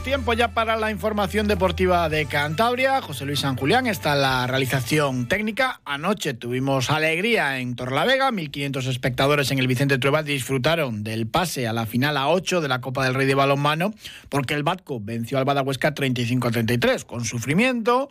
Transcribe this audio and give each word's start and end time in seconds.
Tiempo 0.00 0.32
ya 0.32 0.48
para 0.48 0.76
la 0.76 0.90
información 0.90 1.46
deportiva 1.46 2.08
de 2.08 2.26
Cantabria. 2.26 3.02
José 3.02 3.24
Luis 3.26 3.40
San 3.40 3.56
Julián 3.56 3.86
está 3.86 4.14
en 4.14 4.22
la 4.22 4.46
realización 4.46 5.28
técnica. 5.28 5.80
Anoche 5.84 6.34
tuvimos 6.34 6.90
alegría 6.90 7.58
en 7.58 7.76
Torlavega, 7.76 8.30
1.500 8.30 8.88
espectadores 8.88 9.50
en 9.50 9.58
el 9.58 9.66
Vicente 9.66 9.98
Trueba 9.98 10.22
disfrutaron 10.22 11.04
del 11.04 11.26
pase 11.26 11.68
a 11.68 11.72
la 11.72 11.86
final 11.86 12.16
a 12.16 12.28
8 12.28 12.60
de 12.60 12.68
la 12.68 12.80
Copa 12.80 13.04
del 13.04 13.14
Rey 13.14 13.26
de 13.26 13.34
Balonmano, 13.34 13.92
porque 14.28 14.54
el 14.54 14.62
Batco 14.62 14.98
venció 15.00 15.38
al 15.38 15.44
Badahuesca 15.44 15.94
35 15.94 16.48
a 16.48 16.50
33, 16.50 17.04
con 17.04 17.24
sufrimiento, 17.24 18.08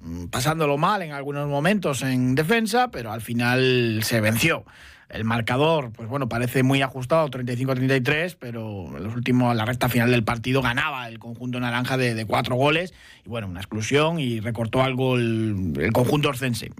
mm, 0.00 0.26
pasándolo 0.26 0.78
mal 0.78 1.02
en 1.02 1.12
algunos 1.12 1.48
momentos 1.48 2.02
en 2.02 2.34
defensa, 2.34 2.90
pero 2.90 3.12
al 3.12 3.20
final 3.20 4.00
se 4.02 4.20
venció. 4.20 4.64
El 5.08 5.24
marcador, 5.24 5.90
pues 5.90 6.06
bueno, 6.06 6.28
parece 6.28 6.62
muy 6.62 6.82
ajustado, 6.82 7.28
35-33, 7.30 8.36
pero 8.38 8.94
en 8.94 9.04
los 9.04 9.14
últimos, 9.14 9.56
la 9.56 9.64
recta 9.64 9.88
final 9.88 10.10
del 10.10 10.22
partido 10.22 10.60
ganaba 10.60 11.08
el 11.08 11.18
conjunto 11.18 11.58
naranja 11.60 11.96
de, 11.96 12.26
cuatro 12.26 12.56
goles. 12.56 12.92
Y 13.24 13.28
bueno, 13.30 13.46
una 13.46 13.60
exclusión 13.60 14.18
y 14.18 14.40
recortó 14.40 14.82
algo 14.82 15.16
el, 15.16 15.90
conjunto 15.94 16.28
orcense. 16.28 16.72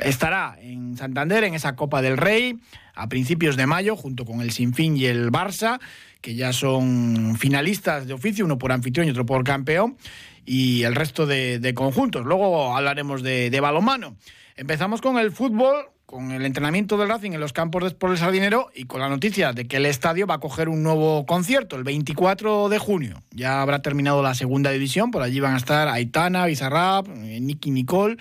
Estará 0.00 0.56
en 0.60 0.96
Santander 0.96 1.44
en 1.44 1.54
esa 1.54 1.76
Copa 1.76 2.02
del 2.02 2.16
Rey 2.16 2.58
a 2.94 3.08
principios 3.08 3.56
de 3.56 3.66
mayo, 3.66 3.94
junto 3.94 4.24
con 4.24 4.40
el 4.40 4.50
Sinfín 4.50 4.96
y 4.96 5.06
el 5.06 5.30
Barça, 5.30 5.78
que 6.20 6.34
ya 6.34 6.52
son 6.52 7.36
finalistas 7.38 8.08
de 8.08 8.12
oficio, 8.12 8.44
uno 8.44 8.58
por 8.58 8.72
anfitrión 8.72 9.06
y 9.06 9.10
otro 9.10 9.24
por 9.24 9.44
campeón, 9.44 9.96
y 10.44 10.82
el 10.82 10.96
resto 10.96 11.26
de, 11.26 11.60
de 11.60 11.74
conjuntos. 11.74 12.26
Luego 12.26 12.76
hablaremos 12.76 13.22
de, 13.22 13.50
de 13.50 13.60
balonmano. 13.60 14.16
Empezamos 14.56 15.00
con 15.00 15.16
el 15.18 15.30
fútbol, 15.30 15.76
con 16.08 16.30
el 16.30 16.46
entrenamiento 16.46 16.96
del 16.96 17.10
Racing 17.10 17.32
en 17.32 17.40
los 17.40 17.52
campos 17.52 17.82
de 17.82 17.88
Sport 17.88 18.16
Sardinero 18.16 18.70
y 18.74 18.84
con 18.84 19.02
la 19.02 19.10
noticia 19.10 19.52
de 19.52 19.66
que 19.66 19.76
el 19.76 19.84
estadio 19.84 20.26
va 20.26 20.36
a 20.36 20.40
coger 20.40 20.70
un 20.70 20.82
nuevo 20.82 21.26
concierto 21.26 21.76
el 21.76 21.84
24 21.84 22.70
de 22.70 22.78
junio. 22.78 23.22
Ya 23.30 23.60
habrá 23.60 23.82
terminado 23.82 24.22
la 24.22 24.32
segunda 24.32 24.70
división, 24.70 25.10
por 25.10 25.20
allí 25.20 25.38
van 25.38 25.52
a 25.52 25.58
estar 25.58 25.86
Aitana, 25.86 26.46
Bizarrap, 26.46 27.08
eh, 27.08 27.40
Nicky 27.42 27.70
Nicole, 27.70 28.16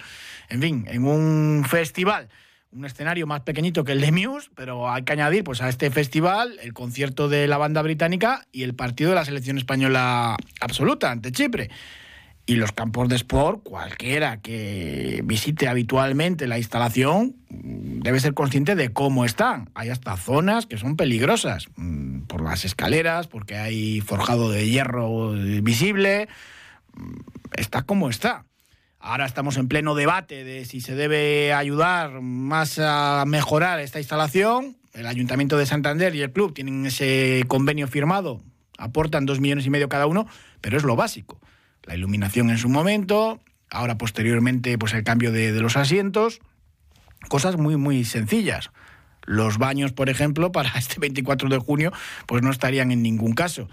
en 0.50 0.62
fin, 0.62 0.86
en 0.90 1.06
un 1.06 1.64
festival. 1.66 2.28
Un 2.74 2.84
escenario 2.84 3.26
más 3.26 3.40
pequeñito 3.44 3.86
que 3.86 3.94
el 3.94 4.02
de 4.02 4.12
Muse, 4.12 4.50
pero 4.54 4.92
hay 4.92 5.04
que 5.04 5.14
añadir 5.14 5.46
pues, 5.46 5.62
a 5.62 5.70
este 5.70 5.90
festival 5.90 6.60
el 6.62 6.74
concierto 6.74 7.30
de 7.30 7.48
la 7.48 7.58
banda 7.58 7.82
británica 7.84 8.46
y 8.52 8.64
el 8.64 8.76
partido 8.76 9.12
de 9.12 9.16
la 9.16 9.24
selección 9.24 9.58
española 9.58 10.36
absoluta 10.60 11.10
ante 11.10 11.32
Chipre. 11.32 11.70
Y 12.50 12.56
los 12.56 12.72
campos 12.72 13.10
de 13.10 13.18
sport, 13.18 13.62
cualquiera 13.62 14.40
que 14.40 15.22
visite 15.26 15.68
habitualmente 15.68 16.48
la 16.48 16.58
instalación 16.58 17.36
debe 17.50 18.22
ser 18.22 18.34
consciente 18.34 18.76
de 18.76 18.94
cómo 18.94 19.26
están. 19.26 19.70
Hay 19.76 19.90
hasta 19.90 20.16
zonas 20.16 20.66
que 20.66 20.78
son 20.78 20.96
peligrosas, 20.96 21.68
mm, 21.76 22.22
por 22.22 22.42
las 22.42 22.64
escaleras, 22.64 23.28
porque 23.28 23.58
hay 23.58 24.00
forjado 24.00 24.50
de 24.50 24.70
hierro 24.70 25.32
visible. 25.62 26.30
Mm, 26.96 27.16
Está 27.58 27.82
como 27.82 28.10
está. 28.10 28.46
Ahora 29.00 29.26
estamos 29.26 29.58
en 29.58 29.68
pleno 29.68 29.94
debate 29.94 30.44
de 30.46 30.64
si 30.64 30.80
se 30.80 30.96
debe 30.96 31.54
ayudar 31.54 32.22
más 32.22 32.80
a 32.80 33.26
mejorar 33.28 33.80
esta 33.82 34.00
instalación. 34.00 34.78
El 34.94 35.08
Ayuntamiento 35.08 35.58
de 35.58 35.66
Santander 35.66 36.16
y 36.16 36.22
el 36.22 36.32
club 36.32 36.54
tienen 36.54 36.86
ese 36.86 37.44
convenio 37.48 37.88
firmado, 37.88 38.42
aportan 38.78 39.26
dos 39.26 39.40
millones 39.40 39.66
y 39.66 39.70
medio 39.70 39.90
cada 39.90 40.08
uno, 40.08 40.28
pero 40.62 40.78
es 40.78 40.84
lo 40.84 40.96
básico 40.96 41.42
la 41.88 41.96
iluminación 41.96 42.50
en 42.50 42.58
su 42.58 42.70
momento, 42.70 43.40
ahora 43.70 43.98
posteriormente 43.98 44.78
pues 44.78 44.94
el 44.94 45.04
cambio 45.04 45.32
de, 45.32 45.52
los 45.60 45.78
asientos, 45.78 46.40
cosas 47.30 47.58
muy 47.58 47.78
muy 47.78 48.06
sencillas. 48.06 48.72
Los 49.26 49.58
baños, 49.58 49.92
por 49.94 50.10
ejemplo, 50.10 50.52
para 50.52 50.70
este 50.78 51.00
24 51.00 51.50
de 51.50 51.58
junio, 51.58 51.92
pues 52.28 52.44
no 52.44 52.52
estarían 52.52 52.92
en 52.92 53.02
ningún 53.02 53.34
caso. 53.34 53.70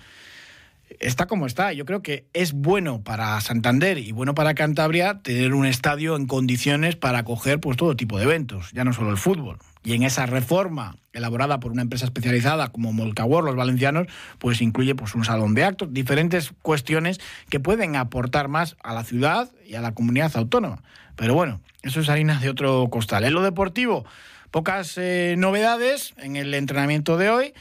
Está 1.00 1.26
como 1.26 1.46
está. 1.46 1.72
Yo 1.72 1.86
creo 1.86 2.02
que 2.02 2.26
es 2.34 2.52
bueno 2.52 3.02
para 3.02 3.40
Santander 3.40 3.98
y 3.98 4.12
bueno 4.12 4.34
para 4.34 4.54
Cantabria 4.54 5.22
tener 5.22 5.54
un 5.54 5.66
estadio 5.66 6.14
en 6.14 6.26
condiciones 6.26 6.94
para 6.94 7.18
acoger 7.18 7.58
pues 7.58 7.76
todo 7.76 7.96
tipo 7.96 8.18
de 8.18 8.24
eventos, 8.24 8.70
ya 8.72 8.84
no 8.84 8.92
solo 8.92 9.10
el 9.10 9.16
fútbol. 9.16 9.58
Y 9.84 9.92
en 9.92 10.02
esa 10.02 10.24
reforma 10.24 10.96
elaborada 11.12 11.60
por 11.60 11.70
una 11.70 11.82
empresa 11.82 12.06
especializada 12.06 12.68
como 12.68 12.92
Molcawar, 12.92 13.44
los 13.44 13.54
valencianos, 13.54 14.06
pues 14.38 14.62
incluye 14.62 14.94
pues 14.94 15.14
un 15.14 15.24
salón 15.24 15.54
de 15.54 15.64
actos, 15.64 15.92
diferentes 15.92 16.52
cuestiones 16.62 17.20
que 17.50 17.60
pueden 17.60 17.94
aportar 17.94 18.48
más 18.48 18.76
a 18.82 18.94
la 18.94 19.04
ciudad 19.04 19.50
y 19.66 19.74
a 19.74 19.82
la 19.82 19.92
comunidad 19.92 20.34
autónoma. 20.36 20.82
Pero 21.16 21.34
bueno, 21.34 21.60
eso 21.82 22.00
es 22.00 22.08
harina 22.08 22.40
de 22.40 22.48
otro 22.48 22.88
costal. 22.90 23.24
En 23.24 23.34
lo 23.34 23.42
deportivo, 23.42 24.06
pocas 24.50 24.96
eh, 24.96 25.34
novedades 25.36 26.14
en 26.16 26.36
el 26.36 26.54
entrenamiento 26.54 27.18
de 27.18 27.28
hoy. 27.28 27.54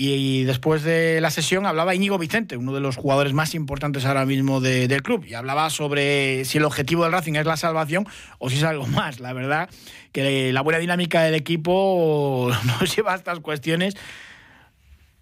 Y, 0.00 0.44
después 0.44 0.84
de 0.84 1.20
la 1.20 1.28
sesión 1.32 1.66
hablaba 1.66 1.92
Íñigo 1.92 2.18
Vicente, 2.18 2.56
uno 2.56 2.72
de 2.72 2.78
los 2.78 2.94
jugadores 2.94 3.32
más 3.32 3.56
importantes 3.56 4.04
ahora 4.04 4.24
mismo 4.26 4.60
de, 4.60 4.86
del 4.86 5.02
club, 5.02 5.24
y 5.24 5.34
hablaba 5.34 5.70
sobre 5.70 6.44
si 6.44 6.58
el 6.58 6.64
objetivo 6.64 7.02
del 7.02 7.10
Racing 7.10 7.32
es 7.34 7.46
la 7.46 7.56
salvación 7.56 8.06
o 8.38 8.48
si 8.48 8.58
es 8.58 8.62
algo 8.62 8.86
más. 8.86 9.18
La 9.18 9.32
verdad 9.32 9.68
que 10.12 10.52
la 10.52 10.60
buena 10.60 10.78
dinámica 10.78 11.22
del 11.22 11.34
equipo 11.34 12.48
nos 12.64 12.94
lleva 12.94 13.12
a 13.12 13.16
estas 13.16 13.40
cuestiones. 13.40 13.96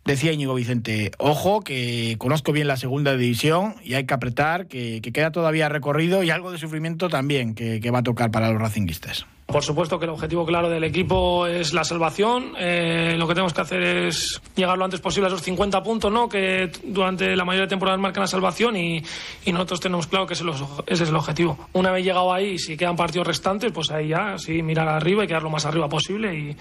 Decía 0.05 0.33
Íñigo 0.33 0.53
Vicente, 0.53 1.11
ojo, 1.17 1.63
que 1.63 2.17
conozco 2.19 2.53
bien 2.53 2.69
la 2.69 2.77
segunda 2.77 3.17
división 3.17 3.77
y 3.83 3.95
hay 3.95 4.05
que 4.05 4.13
apretar, 4.13 4.67
que, 4.67 5.01
que 5.01 5.11
queda 5.11 5.33
todavía 5.33 5.71
recorrido 5.71 6.23
y 6.23 6.29
algo 6.29 6.53
de 6.53 6.59
sufrimiento 6.59 7.09
también 7.09 7.55
que, 7.55 7.81
que 7.81 7.91
va 7.91 8.01
a 8.01 8.03
tocar 8.03 8.31
para 8.31 8.51
los 8.51 8.61
racinguistas. 8.61 9.27
Por 9.47 9.63
supuesto 9.63 9.97
que 10.01 10.07
el 10.07 10.11
objetivo 10.11 10.45
claro 10.45 10.69
del 10.69 10.83
equipo 10.83 11.47
es 11.47 11.73
la 11.73 11.85
salvación. 11.85 12.55
Eh, 12.59 13.15
lo 13.17 13.29
que 13.29 13.35
tenemos 13.35 13.55
que 13.55 13.61
hacer 13.61 13.81
es 13.81 14.43
llegar 14.57 14.77
lo 14.77 14.85
antes 14.85 15.01
posible 15.01 15.27
a 15.27 15.29
esos 15.29 15.43
50 15.43 15.85
puntos, 15.85 16.11
¿no? 16.11 16.29
Que 16.29 16.69
durante 16.83 17.37
la 17.37 17.45
mayoría 17.45 17.67
de 17.67 17.71
temporadas 17.71 18.01
marcan 18.01 18.23
la 18.23 18.27
salvación 18.27 18.77
y, 18.77 19.03
nosotros 19.47 19.81
tenemos 19.81 20.09
claro 20.09 20.27
que 20.27 20.35
ese 20.35 20.45
ese 20.89 21.05
es, 21.05 21.09
el, 21.09 21.17
objetivo. 21.17 21.69
Una 21.75 21.93
vez 21.93 22.05
llegado 22.05 22.33
ahí, 22.33 22.59
si 22.59 22.77
quedan 22.77 22.97
partidos 22.97 23.29
restantes, 23.29 23.71
pues 23.71 23.93
ahí 23.93 24.09
ya, 24.09 24.37
sí, 24.37 24.63
mirar 24.63 24.89
arriba 24.89 25.23
y 25.23 25.29
quedar 25.29 25.45
lo 25.45 25.51
más 25.51 25.65
arriba 25.65 25.89
posible 25.89 26.35
y, 26.35 26.57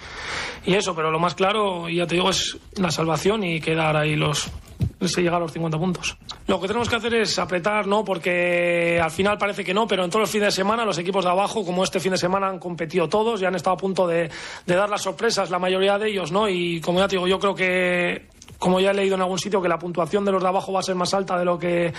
y 0.70 0.74
eso. 0.74 0.94
Pero 0.94 1.10
lo 1.10 1.18
más 1.18 1.34
claro, 1.34 1.88
ya 1.88 2.06
te 2.06 2.14
digo, 2.14 2.30
es 2.30 2.56
la 2.76 2.92
salvación 2.92 3.42
y 3.42 3.60
quedar 3.60 3.96
ahí 3.96 4.14
los, 4.14 4.48
se 5.00 5.22
llega 5.22 5.36
a 5.36 5.40
los 5.40 5.52
50 5.52 5.78
puntos. 5.78 6.16
Lo 6.46 6.60
que 6.60 6.66
tenemos 6.66 6.88
que 6.88 6.96
hacer 6.96 7.14
es 7.14 7.38
apretar, 7.38 7.86
¿no? 7.86 8.04
Porque 8.04 9.00
al 9.02 9.10
final 9.10 9.38
parece 9.38 9.64
que 9.64 9.74
no, 9.74 9.86
pero 9.86 10.04
en 10.04 10.10
todos 10.10 10.22
los 10.22 10.30
fines 10.30 10.48
de 10.48 10.52
semana 10.52 10.84
los 10.84 10.98
equipos 10.98 11.24
de 11.24 11.30
abajo, 11.30 11.64
como 11.64 11.84
este 11.84 12.00
fin 12.00 12.12
de 12.12 12.18
semana, 12.18 12.48
han 12.48 12.58
competido 12.58 13.08
todos 13.08 13.40
y 13.42 13.44
han 13.44 13.54
estado 13.54 13.74
a 13.74 13.78
punto 13.78 14.06
de, 14.06 14.30
dar 14.66 14.88
las 14.88 15.02
sorpresas, 15.02 15.50
la 15.50 15.58
mayoría 15.58 15.98
de 15.98 16.08
ellos, 16.08 16.32
¿no? 16.32 16.48
Y 16.48 16.80
como 16.80 17.00
ya 17.00 17.08
te 17.08 17.16
digo, 17.16 17.26
yo 17.28 17.38
creo 17.38 17.54
que 17.54 18.26
como 18.58 18.80
ya 18.80 18.92
he 18.92 18.94
leído 18.94 19.16
en 19.16 19.20
algún 19.20 19.38
sitio 19.38 19.60
que 19.60 19.68
la 19.68 19.78
puntuación 19.78 20.24
de 20.24 20.32
los 20.32 20.42
de 20.42 20.48
abajo 20.48 20.72
va 20.72 20.80
a 20.80 20.82
ser 20.82 20.94
más 20.94 21.12
alta 21.12 21.38
de 21.38 21.44
lo 21.44 21.58
que 21.58 21.92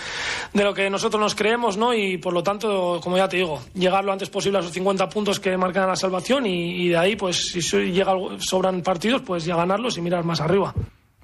de 0.52 0.64
lo 0.64 0.74
que 0.74 0.90
nosotros 0.90 1.20
nos 1.20 1.36
creemos, 1.36 1.76
¿no? 1.76 1.94
Y 1.94 2.18
por 2.18 2.32
lo 2.32 2.42
tanto, 2.42 3.00
como 3.02 3.16
ya 3.16 3.28
te 3.28 3.36
digo, 3.36 3.60
llegar 3.74 4.04
lo 4.04 4.12
antes 4.12 4.28
posible 4.28 4.58
a 4.58 4.60
esos 4.62 4.72
50 4.72 5.08
puntos 5.08 5.38
que 5.38 5.56
marcan 5.56 5.86
la 5.86 5.94
salvación 5.94 6.46
y, 6.46 6.86
y 6.86 6.88
de 6.88 6.96
ahí, 6.96 7.16
pues 7.16 7.50
si 7.52 7.60
llega 7.92 8.12
sobran 8.38 8.82
partidos, 8.82 9.22
pues 9.22 9.44
ya 9.44 9.54
ganarlos 9.54 9.98
y 9.98 10.00
mirar 10.00 10.24
más 10.24 10.40
arriba. 10.40 10.74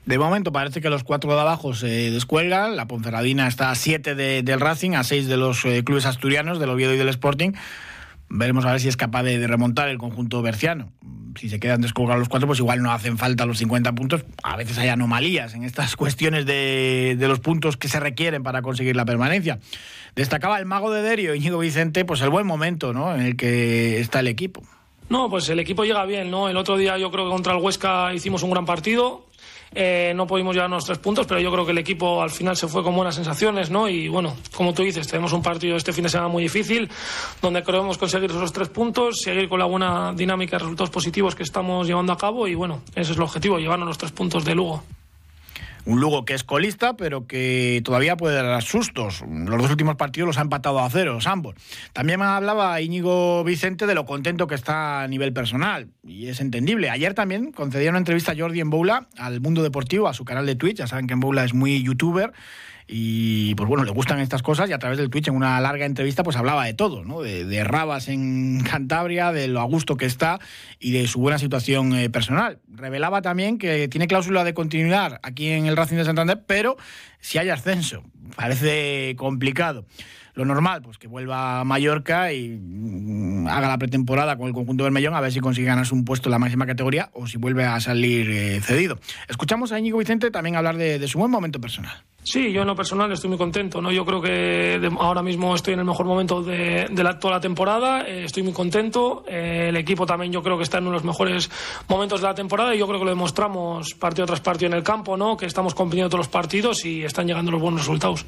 De 0.06 0.18
momento 0.18 0.52
parece 0.52 0.82
que 0.82 0.90
los 0.90 1.02
cuatro 1.02 1.34
de 1.34 1.40
abajo 1.40 1.74
se 1.74 2.10
descuelgan. 2.10 2.76
La 2.76 2.86
Ponferradina 2.86 3.46
está 3.46 3.70
a 3.70 3.74
siete 3.74 4.14
de, 4.14 4.42
del 4.42 4.60
Racing, 4.60 4.92
a 4.92 5.02
seis 5.02 5.26
de 5.28 5.38
los 5.38 5.64
eh, 5.64 5.82
clubes 5.82 6.04
asturianos, 6.04 6.58
del 6.58 6.70
Oviedo 6.70 6.92
y 6.92 6.98
del 6.98 7.08
Sporting. 7.08 7.52
Veremos 8.28 8.66
a 8.66 8.72
ver 8.72 8.80
si 8.80 8.88
es 8.88 8.96
capaz 8.96 9.22
de, 9.22 9.46
remontar 9.46 9.88
el 9.88 9.96
conjunto 9.96 10.42
berciano. 10.42 10.92
Si 11.38 11.48
se 11.48 11.58
quedan 11.58 11.80
descolgados 11.80 12.20
los 12.20 12.28
cuatro, 12.28 12.46
pues 12.46 12.58
igual 12.58 12.82
no 12.82 12.92
hacen 12.92 13.16
falta 13.16 13.46
los 13.46 13.58
50 13.58 13.94
puntos. 13.94 14.24
A 14.42 14.56
veces 14.56 14.76
hay 14.76 14.88
anomalías 14.88 15.54
en 15.54 15.64
estas 15.64 15.96
cuestiones 15.96 16.44
de, 16.44 17.16
de 17.18 17.28
los 17.28 17.40
puntos 17.40 17.76
que 17.76 17.88
se 17.88 17.98
requieren 17.98 18.42
para 18.42 18.60
conseguir 18.60 18.96
la 18.96 19.06
permanencia. 19.06 19.58
Destacaba 20.16 20.58
el 20.58 20.66
mago 20.66 20.92
de 20.92 21.02
Derio, 21.02 21.34
Íñigo 21.34 21.58
Vicente, 21.58 22.04
pues 22.04 22.20
el 22.20 22.30
buen 22.30 22.46
momento 22.46 22.92
¿no? 22.92 23.14
en 23.14 23.22
el 23.22 23.36
que 23.36 24.00
está 24.00 24.20
el 24.20 24.28
equipo. 24.28 24.62
No, 25.08 25.28
pues 25.28 25.48
el 25.48 25.58
equipo 25.58 25.84
llega 25.84 26.04
bien, 26.06 26.30
¿no? 26.30 26.48
El 26.48 26.56
otro 26.56 26.76
día 26.76 26.96
yo 26.98 27.10
creo 27.10 27.24
que 27.24 27.30
contra 27.30 27.52
el 27.54 27.62
Huesca 27.62 28.14
hicimos 28.14 28.42
un 28.42 28.50
gran 28.50 28.64
partido. 28.64 29.26
Eh, 29.74 30.12
no 30.14 30.26
pudimos 30.26 30.54
llevarnos 30.54 30.84
tres 30.84 30.98
puntos, 30.98 31.26
pero 31.26 31.40
yo 31.40 31.50
creo 31.50 31.64
que 31.64 31.72
el 31.72 31.78
equipo 31.78 32.22
al 32.22 32.30
final 32.30 32.56
se 32.56 32.68
fue 32.68 32.82
con 32.82 32.94
buenas 32.94 33.16
sensaciones, 33.16 33.70
¿no? 33.70 33.88
Y 33.88 34.08
bueno, 34.08 34.36
como 34.54 34.72
tú 34.72 34.82
dices, 34.82 35.08
tenemos 35.08 35.32
un 35.32 35.42
partido 35.42 35.76
este 35.76 35.92
fin 35.92 36.04
de 36.04 36.10
semana 36.10 36.28
muy 36.28 36.44
difícil, 36.44 36.88
donde 37.42 37.62
queremos 37.62 37.98
conseguir 37.98 38.30
esos 38.30 38.52
tres 38.52 38.68
puntos, 38.68 39.20
seguir 39.20 39.48
con 39.48 39.58
la 39.58 39.64
buena 39.64 40.12
dinámica 40.12 40.56
de 40.56 40.64
resultados 40.64 40.90
positivos 40.90 41.34
que 41.34 41.42
estamos 41.42 41.86
llevando 41.86 42.12
a 42.12 42.16
cabo 42.16 42.46
y 42.46 42.54
bueno, 42.54 42.82
ese 42.94 43.12
es 43.12 43.16
el 43.16 43.22
objetivo, 43.22 43.58
llevarnos 43.58 43.88
los 43.88 43.98
tres 43.98 44.12
puntos 44.12 44.44
de 44.44 44.54
Lugo. 44.54 44.82
Un 45.86 46.00
Lugo 46.00 46.24
que 46.24 46.32
es 46.32 46.44
colista, 46.44 46.96
pero 46.96 47.26
que 47.26 47.82
todavía 47.84 48.16
puede 48.16 48.42
dar 48.42 48.62
sustos. 48.62 49.22
Los 49.28 49.60
dos 49.60 49.70
últimos 49.70 49.96
partidos 49.96 50.26
los 50.28 50.38
ha 50.38 50.42
empatado 50.42 50.80
a 50.80 50.88
cero, 50.88 51.18
ambos. 51.26 51.54
También 51.92 52.20
me 52.20 52.26
hablaba 52.26 52.80
Íñigo 52.80 53.44
Vicente 53.44 53.86
de 53.86 53.94
lo 53.94 54.06
contento 54.06 54.46
que 54.46 54.54
está 54.54 55.02
a 55.02 55.08
nivel 55.08 55.32
personal, 55.32 55.88
y 56.02 56.28
es 56.28 56.40
entendible. 56.40 56.88
Ayer 56.88 57.12
también 57.12 57.52
concedía 57.52 57.90
una 57.90 57.98
entrevista 57.98 58.32
a 58.32 58.36
Jordi 58.36 58.60
en 58.60 58.70
Boula, 58.70 59.08
al 59.18 59.40
Mundo 59.40 59.62
Deportivo, 59.62 60.08
a 60.08 60.14
su 60.14 60.24
canal 60.24 60.46
de 60.46 60.56
Twitch. 60.56 60.78
Ya 60.78 60.86
saben 60.86 61.06
que 61.06 61.12
en 61.12 61.20
Boula 61.20 61.44
es 61.44 61.52
muy 61.52 61.82
youtuber 61.82 62.32
y 62.86 63.54
pues 63.54 63.68
bueno, 63.68 63.84
le 63.84 63.90
gustan 63.90 64.20
estas 64.20 64.42
cosas 64.42 64.68
y 64.68 64.72
a 64.72 64.78
través 64.78 64.98
del 64.98 65.08
Twitch 65.08 65.28
en 65.28 65.36
una 65.36 65.58
larga 65.60 65.86
entrevista 65.86 66.22
pues 66.22 66.36
hablaba 66.36 66.66
de 66.66 66.74
todo, 66.74 67.04
¿no? 67.04 67.22
De, 67.22 67.64
Rabas 67.64 68.08
en 68.08 68.62
Cantabria, 68.62 69.32
de 69.32 69.48
lo 69.48 69.60
a 69.60 69.64
gusto 69.64 69.96
que 69.96 70.04
está 70.04 70.38
y 70.78 70.92
de 70.92 71.06
su 71.06 71.20
buena 71.20 71.38
situación 71.38 71.94
eh, 71.94 72.10
personal. 72.10 72.58
Revelaba 72.68 73.22
también 73.22 73.58
que 73.58 73.88
tiene 73.88 74.06
cláusula 74.06 74.44
de 74.44 74.52
continuidad 74.52 75.18
aquí 75.22 75.48
en 75.48 75.66
el 75.66 75.76
Racing 75.76 75.96
de 75.96 76.04
Santander, 76.04 76.42
pero 76.46 76.76
si 77.20 77.38
hay 77.38 77.48
ascenso, 77.48 78.04
parece 78.36 79.14
complicado 79.16 79.86
lo 80.34 80.44
normal, 80.44 80.82
pues 80.82 80.98
que 80.98 81.06
vuelva 81.06 81.60
a 81.60 81.64
Mallorca 81.64 82.32
y 82.32 82.58
mm, 82.60 83.46
haga 83.48 83.68
la 83.68 83.78
pretemporada 83.78 84.36
con 84.36 84.48
el 84.48 84.52
conjunto 84.52 84.84
Bermellón 84.84 85.14
a 85.14 85.20
ver 85.20 85.32
si 85.32 85.40
consigue 85.40 85.68
ganarse 85.68 85.94
un 85.94 86.04
puesto 86.04 86.28
en 86.28 86.32
la 86.32 86.38
máxima 86.38 86.66
categoría 86.66 87.10
o 87.12 87.26
si 87.26 87.38
vuelve 87.38 87.64
a 87.64 87.78
salir 87.80 88.30
eh, 88.30 88.60
cedido. 88.60 88.98
Escuchamos 89.28 89.70
a 89.72 89.78
Íñigo 89.78 89.98
Vicente 89.98 90.30
también 90.30 90.56
hablar 90.56 90.76
de, 90.76 91.06
su 91.06 91.18
buen 91.18 91.30
momento 91.30 91.60
personal. 91.60 92.02
Sí, 92.22 92.50
yo 92.52 92.62
en 92.62 92.66
lo 92.66 92.74
personal 92.74 93.12
estoy 93.12 93.28
muy 93.28 93.38
contento. 93.38 93.80
¿no? 93.82 93.92
Yo 93.92 94.04
creo 94.04 94.20
que 94.22 94.80
ahora 94.98 95.22
mismo 95.22 95.54
estoy 95.54 95.74
en 95.74 95.80
el 95.80 95.84
mejor 95.84 96.06
momento 96.06 96.42
de, 96.42 96.88
la, 96.96 97.18
toda 97.18 97.34
la 97.34 97.40
temporada. 97.40 98.00
Eh, 98.08 98.24
estoy 98.24 98.42
muy 98.42 98.54
contento. 98.54 99.24
Eh, 99.28 99.66
el 99.68 99.76
equipo 99.76 100.06
también 100.06 100.32
yo 100.32 100.42
creo 100.42 100.56
que 100.56 100.64
está 100.64 100.78
en 100.78 100.84
uno 100.84 100.92
de 100.92 100.96
los 100.96 101.04
mejores 101.04 101.50
momentos 101.86 102.22
de 102.22 102.26
la 102.26 102.34
temporada 102.34 102.74
y 102.74 102.78
yo 102.78 102.86
creo 102.86 102.98
que 102.98 103.04
lo 103.04 103.10
demostramos 103.10 103.94
partido 103.94 104.26
tras 104.26 104.40
partido 104.40 104.72
en 104.72 104.78
el 104.78 104.82
campo, 104.82 105.16
¿no? 105.16 105.36
que 105.36 105.46
estamos 105.46 105.74
compitiendo 105.74 106.08
todos 106.08 106.26
los 106.26 106.28
partidos 106.28 106.84
y 106.86 107.04
están 107.04 107.26
llegando 107.26 107.52
los 107.52 107.60
buenos 107.60 107.80
resultados. 107.80 108.24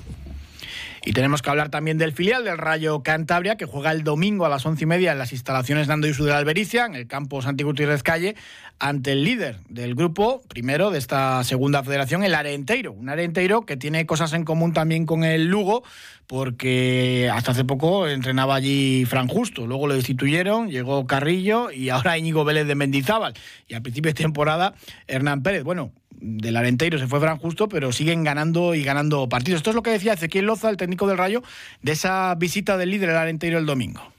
Y 1.06 1.12
tenemos 1.12 1.41
que 1.41 1.49
hablar 1.50 1.69
también 1.69 1.99
del 1.99 2.11
filial 2.11 2.43
del 2.43 2.58
Rayo 2.58 3.05
Cantabria, 3.05 3.56
que 3.56 3.64
juega 3.64 3.93
el 3.93 4.03
domingo 4.03 4.44
a 4.44 4.49
las 4.49 4.67
once 4.67 4.82
y 4.82 4.87
media 4.88 5.12
en 5.12 5.19
las 5.19 5.31
instalaciones 5.31 5.87
Nando 5.87 6.08
Isu 6.08 6.25
de 6.25 6.32
la 6.32 6.38
Albericia, 6.38 6.85
en 6.85 6.97
el 6.97 7.06
campo 7.06 7.41
Santi 7.41 7.62
Gutiérrez 7.62 8.03
Calle, 8.03 8.35
ante 8.81 9.12
el 9.12 9.23
líder 9.23 9.61
del 9.69 9.94
grupo, 9.94 10.43
primero 10.49 10.91
de 10.91 10.99
esta 10.99 11.44
segunda 11.44 11.85
federación, 11.85 12.25
el 12.25 12.35
Arenteiro. 12.35 12.93
Un 12.93 13.08
Arenteiro 13.08 13.64
que 13.64 13.76
tiene 13.76 14.05
cosas 14.05 14.32
en 14.32 14.44
común 14.44 14.73
también 14.73 15.06
con 15.06 15.23
el 15.23 15.47
Lugo, 15.47 15.85
porque 16.26 17.31
hasta 17.32 17.52
hace 17.52 17.64
poco 17.64 18.09
entrenaba 18.09 18.56
allí 18.56 19.05
Fran 19.05 19.29
Justo, 19.29 19.64
luego 19.69 19.87
lo 19.87 19.94
destituyeron, 19.94 20.70
llegó 20.70 21.06
Carrillo 21.06 21.70
y 21.70 21.91
ahora 21.91 22.19
Íñigo 22.19 22.44
Vélez 22.44 22.67
de 22.67 22.75
Mendizábal. 22.75 23.35
Y 23.69 23.75
al 23.75 23.82
principio 23.82 24.11
de 24.11 24.20
temporada, 24.20 24.75
Hernán 25.06 25.44
Pérez. 25.44 25.62
Bueno, 25.62 25.93
del 26.20 26.56
Arenteiro 26.56 26.98
se 26.98 27.06
fue 27.06 27.20
Fran 27.20 27.38
Justo, 27.38 27.68
pero 27.68 27.92
siguen 27.92 28.24
ganando 28.24 28.74
y 28.74 28.82
ganando 28.82 29.28
partidos. 29.28 29.58
Esto 29.58 29.70
es 29.70 29.76
lo 29.76 29.82
que 29.82 29.90
decía 29.90 30.14
Ezequiel 30.14 30.46
Loza, 30.46 30.70
el 30.70 30.76
técnico 30.76 31.06
del 31.06 31.18
Rayo, 31.18 31.42
de 31.82 31.92
esa 31.92 32.34
visita 32.34 32.76
del 32.76 32.90
líder 32.90 33.08
del 33.10 33.18
Arenteiro 33.18 33.58
el 33.58 33.66
domingo. 33.66 34.15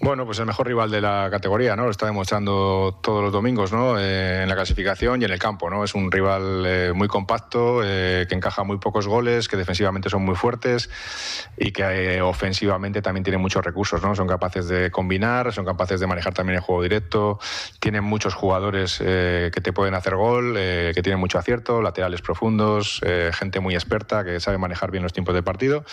Bueno, 0.00 0.24
pues 0.24 0.38
el 0.38 0.46
mejor 0.46 0.68
rival 0.68 0.92
de 0.92 1.00
la 1.00 1.26
categoría, 1.28 1.74
¿no? 1.74 1.86
Lo 1.86 1.90
está 1.90 2.06
demostrando 2.06 3.00
todos 3.02 3.20
los 3.20 3.32
domingos, 3.32 3.72
¿no? 3.72 3.98
Eh, 3.98 4.44
en 4.44 4.48
la 4.48 4.54
clasificación 4.54 5.20
y 5.20 5.24
en 5.24 5.32
el 5.32 5.40
campo, 5.40 5.68
¿no? 5.68 5.82
Es 5.82 5.92
un 5.96 6.12
rival 6.12 6.64
eh, 6.64 6.92
muy 6.94 7.08
compacto, 7.08 7.80
eh, 7.82 8.24
que 8.28 8.36
encaja 8.36 8.62
muy 8.62 8.78
pocos 8.78 9.08
goles, 9.08 9.48
que 9.48 9.56
defensivamente 9.56 10.08
son 10.08 10.24
muy 10.24 10.36
fuertes 10.36 10.88
y 11.56 11.72
que 11.72 12.22
ofensivamente 12.22 13.02
también 13.02 13.24
tiene 13.24 13.38
muchos 13.38 13.64
recursos, 13.64 14.00
¿no? 14.00 14.14
Son 14.14 14.28
capaces 14.28 14.68
de 14.68 14.92
combinar, 14.92 15.52
son 15.52 15.64
capaces 15.64 15.98
de 15.98 16.06
manejar 16.06 16.32
también 16.32 16.58
el 16.58 16.62
juego 16.62 16.80
directo, 16.80 17.40
tienen 17.80 18.04
muchos 18.04 18.34
jugadores 18.34 18.98
que 18.98 19.60
te 19.62 19.72
pueden 19.72 19.94
hacer 19.94 20.14
gol, 20.14 20.54
que 20.54 21.00
tienen 21.02 21.18
mucho 21.18 21.38
acierto, 21.38 21.82
laterales 21.82 22.22
profundos, 22.22 23.00
gente 23.32 23.60
muy 23.60 23.74
experta 23.74 24.24
que 24.24 24.38
sabe 24.40 24.58
manejar 24.58 24.90
bien 24.90 25.02
los 25.02 25.12
tiempos 25.12 25.34
de 25.34 25.42
partido. 25.42 25.84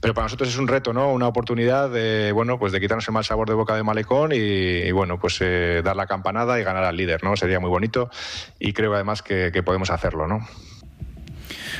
Pero 0.00 0.14
para 0.14 0.24
nosotros 0.24 0.48
es 0.48 0.58
un 0.58 0.66
reto, 0.66 0.92
¿no? 0.92 1.12
Una 1.12 1.28
oportunidad 1.28 1.90
bueno, 2.32 2.58
pues 2.58 2.72
de 2.72 2.80
quitarnos 2.80 3.06
el 3.06 3.14
mal 3.14 3.24
sabor 3.24 3.43
de 3.48 3.54
boca 3.54 3.74
de 3.74 3.82
Malecón 3.82 4.32
y, 4.34 4.90
bueno, 4.92 5.18
pues 5.18 5.38
eh, 5.40 5.82
dar 5.84 5.96
la 5.96 6.06
campanada 6.06 6.60
y 6.60 6.64
ganar 6.64 6.84
al 6.84 6.96
líder, 6.96 7.22
¿no? 7.24 7.36
Sería 7.36 7.60
muy 7.60 7.70
bonito 7.70 8.10
y 8.58 8.72
creo 8.72 8.94
además 8.94 9.22
que, 9.22 9.50
podemos 9.64 9.90
hacerlo, 9.90 10.26
¿no? 10.26 10.46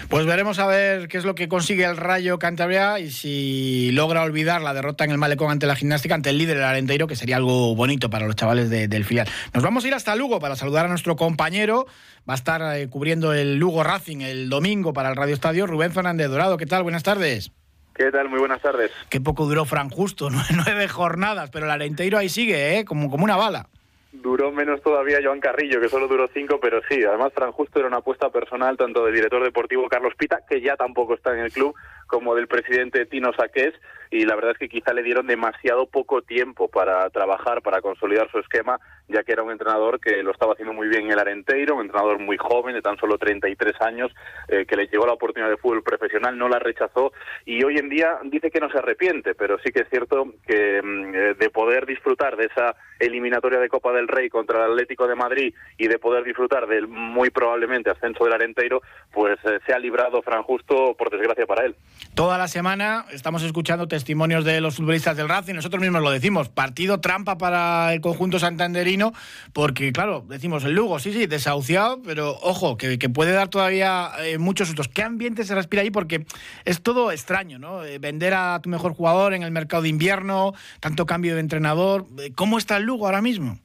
Pues 0.09 0.27
veremos 0.27 0.59
a 0.59 0.67
ver 0.67 1.09
qué 1.09 1.19
es 1.19 1.25
lo 1.25 1.35
que 1.35 1.49
consigue 1.49 1.85
el 1.85 1.97
Rayo 1.97 2.39
Cantabria 2.39 2.99
y 2.99 3.11
si 3.11 3.91
logra 3.93 4.23
olvidar 4.23 4.61
la 4.61 4.75
derrota 4.75 5.05
en 5.05 5.11
el 5.11 5.19
Malecón 5.19 5.51
ante 5.51 5.67
la 5.67 5.77
gimnástica, 5.77 6.15
ante 6.15 6.31
el 6.31 6.39
líder, 6.39 6.59
el 6.59 6.65
Arenteiro, 6.65 7.07
que 7.07 7.17
sería 7.17 7.37
algo 7.37 7.75
bonito 7.75 8.11
para 8.11 8.27
los 8.27 8.37
chavales 8.37 8.69
del 8.71 9.05
filial. 9.05 9.29
Nos 9.53 9.63
vamos 9.63 9.85
a 9.85 9.89
ir 9.89 9.95
hasta 9.95 10.15
Lugo 10.17 10.41
para 10.41 10.57
saludar 10.57 10.87
a 10.87 10.89
nuestro 10.89 11.17
compañero. 11.17 11.87
Va 12.29 12.35
a 12.35 12.37
estar 12.37 12.77
eh, 12.77 12.89
cubriendo 12.89 13.33
el 13.33 13.57
Lugo 13.57 13.83
Racing 13.83 14.21
el 14.21 14.49
domingo 14.49 14.93
para 14.93 15.11
el 15.11 15.17
Radio 15.17 15.35
Estadio, 15.35 15.67
Rubén 15.67 15.93
Fernández 15.93 16.29
Dorado. 16.29 16.57
¿Qué 16.59 16.67
tal? 16.67 16.83
Buenas 16.83 17.03
tardes. 17.03 17.53
¿Qué 17.95 18.11
tal? 18.11 18.29
Muy 18.29 18.41
buenas 18.41 18.61
tardes. 18.61 18.91
Qué 19.09 19.21
poco 19.21 19.47
duró 19.47 19.65
Fran 19.65 19.89
Justo, 19.89 20.29
nueve 20.65 20.89
jornadas, 20.89 21.51
pero 21.51 21.67
el 21.67 21.71
Arenteiro 21.71 22.19
ahí 22.19 22.29
sigue, 22.29 22.79
¿eh? 22.79 22.85
como, 22.85 23.09
como 23.09 23.25
una 23.25 23.37
bala. 23.37 23.67
Duró 24.11 24.51
menos 24.51 24.83
todavía 24.83 25.19
Joan 25.23 25.41
Carrillo, 25.41 25.81
que 25.81 25.89
solo 25.89 26.09
duró 26.09 26.29
cinco, 26.33 26.59
pero 26.61 26.81
sí, 26.89 27.05
además 27.05 27.33
Fran 27.35 27.53
Justo 27.53 27.79
era 27.79 27.89
una 27.89 27.99
apuesta 27.99 28.31
personal 28.31 28.77
tanto 28.77 29.05
del 29.05 29.15
director 29.15 29.43
deportivo 29.43 29.89
Carlos 29.89 30.15
Pita, 30.17 30.41
que 30.49 30.61
ya 30.61 30.77
tampoco 30.77 31.15
está 31.15 31.35
en 31.35 31.41
el 31.41 31.53
club, 31.53 31.75
como 32.15 32.37
del 32.37 32.47
presidente 32.47 33.07
Tino 33.07 33.33
Saqués, 33.33 33.75
y 34.09 34.25
la 34.25 34.37
verdad 34.37 34.53
es 34.53 34.59
que 34.59 34.69
quizá 34.69 34.93
le 34.93 35.03
dieron 35.03 35.27
demasiado 35.27 35.87
poco 35.87 36.23
tiempo 36.23 36.69
para 36.69 37.11
trabajar, 37.11 37.61
para 37.61 37.81
consolidar 37.81 38.31
su 38.31 38.39
esquema, 38.39 38.79
ya 39.09 39.25
que 39.25 39.33
era 39.33 39.43
un 39.43 39.51
entrenador 39.51 39.99
que 39.99 40.23
lo 40.23 40.31
estaba 40.31 40.53
haciendo 40.53 40.73
muy 40.73 40.87
bien 40.87 41.07
en 41.07 41.11
el 41.11 41.19
Arenteiro, 41.19 41.75
un 41.75 41.83
entrenador 41.83 42.21
muy 42.21 42.37
joven, 42.37 42.77
de 42.77 42.83
tan 42.83 42.97
solo 42.99 43.19
33 43.19 43.75
años, 43.81 44.15
eh, 44.47 44.65
que 44.67 44.77
le 44.77 44.87
llegó 44.87 45.05
la 45.05 45.15
oportunidad 45.15 45.51
de 45.51 45.57
fútbol 45.57 45.83
profesional, 45.83 46.39
no 46.39 46.49
la 46.49 46.61
rechazó 46.61 47.13
y 47.45 47.65
hoy 47.65 47.79
en 47.79 47.89
día 47.89 48.21
dice 48.23 48.53
que 48.53 48.61
no 48.61 48.71
se 48.71 48.79
arrepiente, 48.79 49.35
pero 49.35 49.59
sí 49.59 49.73
que 49.73 49.81
es 49.81 49.89
cierto 49.91 50.35
que 50.47 50.81
mm, 50.81 51.15
eh, 51.15 51.35
de 51.35 51.51
poder 51.51 51.85
disfrutar 51.85 52.37
de 52.37 52.47
esa 52.47 52.77
eliminatoria 53.01 53.59
de 53.59 53.69
Copa 53.69 53.93
del 53.93 54.07
Rey 54.07 54.29
contra 54.29 54.65
el 54.65 54.71
Atlético 54.71 55.09
de 55.09 55.17
Madrid 55.17 55.55
y 55.77 55.89
de 55.89 55.99
poder 55.99 56.23
disfrutar 56.23 56.69
del 56.69 56.87
muy 56.87 57.31
probablemente 57.31 57.91
ascenso 57.91 58.23
del 58.23 58.35
Arenteiro, 58.35 58.81
pues 59.13 59.39
eh, 59.45 59.59
se 59.67 59.73
ha 59.73 59.79
librado 59.81 60.23
Fran 60.23 60.45
Justo, 60.45 60.95
por 60.97 61.11
desgracia 61.11 61.47
para 61.47 61.65
él. 61.67 61.75
Toda 62.15 62.39
la 62.39 62.47
semana 62.47 63.07
estamos 63.11 63.43
escuchando 63.43 63.89
testimonios 63.89 64.45
de 64.45 64.61
los 64.61 64.77
futbolistas 64.77 65.17
del 65.17 65.29
Racing, 65.29 65.55
nosotros 65.55 65.81
mismos 65.81 66.03
lo 66.03 66.11
decimos, 66.11 66.49
partido 66.49 67.01
trampa 67.01 67.39
para 67.39 67.93
el 67.93 68.01
conjunto 68.01 68.39
santanderino, 68.39 69.13
porque 69.53 69.93
claro, 69.93 70.25
decimos 70.29 70.63
el 70.65 70.75
Lugo, 70.75 70.99
sí, 71.01 71.13
sí, 71.13 71.27
desahuciado, 71.27 72.03
pero 72.03 72.39
ojo, 72.43 72.77
que, 72.77 72.99
puede 73.09 73.33
dar 73.33 73.49
todavía 73.49 74.11
eh, 74.21 74.39
muchos 74.39 74.69
sustos. 74.69 74.89
¿Qué 74.89 75.03
ambiente 75.03 75.45
se 75.45 75.55
respira 75.55 75.83
ahí? 75.83 75.91
Porque 75.91 76.25
es 76.65 76.83
todo 76.83 77.11
extraño, 77.11 77.59
¿no? 77.59 77.85
Eh, 77.85 77.99
vender 77.99 78.35
a 78.35 78.61
tu 78.63 78.69
mejor 78.69 78.95
jugador 78.95 79.35
en 79.35 79.43
el 79.43 79.51
mercado 79.51 79.83
de 79.83 79.89
invierno, 79.89 80.55
tanto 80.81 81.07
cambio 81.07 81.35
de 81.35 81.41
entrenador. 81.41 82.07
Eh, 82.19 82.33
¿Cómo 82.35 82.59
está 82.59 82.77
el 82.77 82.85
Lugo 82.85 83.07
ahora 83.07 83.23
mismo? 83.23 83.59